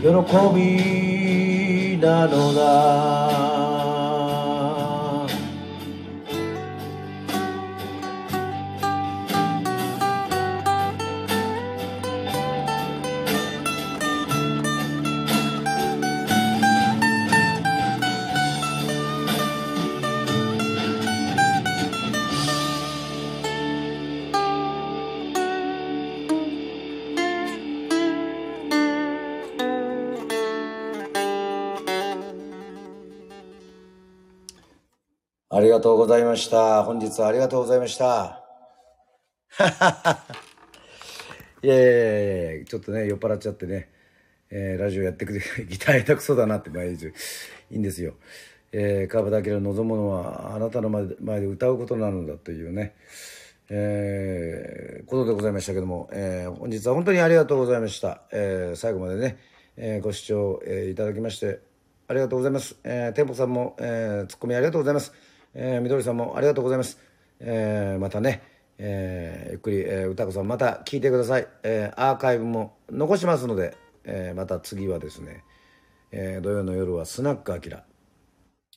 [0.00, 0.08] 喜
[0.56, 3.29] びなのだ。
[36.40, 36.82] した。
[36.84, 38.42] 本日はありがとうございました。
[41.62, 43.90] いやいやいやちょっとね、酔っ払っちゃってね、
[44.50, 47.08] えー、ラジオやってくれ、 ギター下手くそだなって毎日
[47.70, 48.14] いいんですよ。
[48.72, 52.94] えー、川端明の望むのはあなたの前で歌うことなのだというね、
[53.68, 58.22] えー、ことでございましたけども、えー、本日は本当にありがとうございました。
[58.32, 59.36] えー、最後までね、
[59.76, 61.60] えー、ご視聴、えー、いただきまして
[62.08, 62.76] ありがとうございます。
[62.82, 65.29] えー、店舗さんも、えー、ツッコミありがとうございます。
[65.54, 66.98] えー、みどりさんもありがとうございます。
[67.40, 68.42] えー、またね、
[68.78, 71.48] えー、ゆっくり、えー、歌子さんまた聞いてください。
[71.62, 75.44] えー、アーカイブも残しますので、えー、また次はですね、
[76.12, 77.84] えー、土曜の夜はスナックアキラ。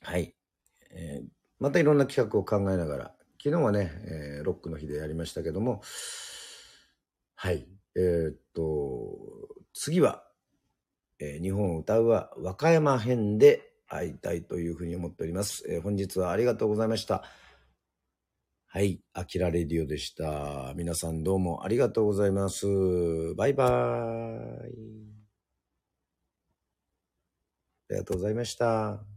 [0.01, 0.33] はい。
[0.91, 1.27] えー、
[1.59, 5.81] またいろんな企画を考えながら、昨日はね、えー、ロックの日でやりましたけども、
[7.35, 7.67] はい。
[7.95, 9.17] えー、っと、
[9.73, 10.23] 次は、
[11.19, 15.63] えー、日本を歌うは和歌山編で会いたいというふうに思っております。
[15.69, 17.23] えー、本日はありがとうございました。
[18.67, 19.01] はい。
[19.13, 20.73] アキラレディオでした。
[20.75, 22.65] 皆さんどうもありがとうございます。
[23.35, 25.03] バイバーイ。
[27.89, 29.12] ありがとうございました。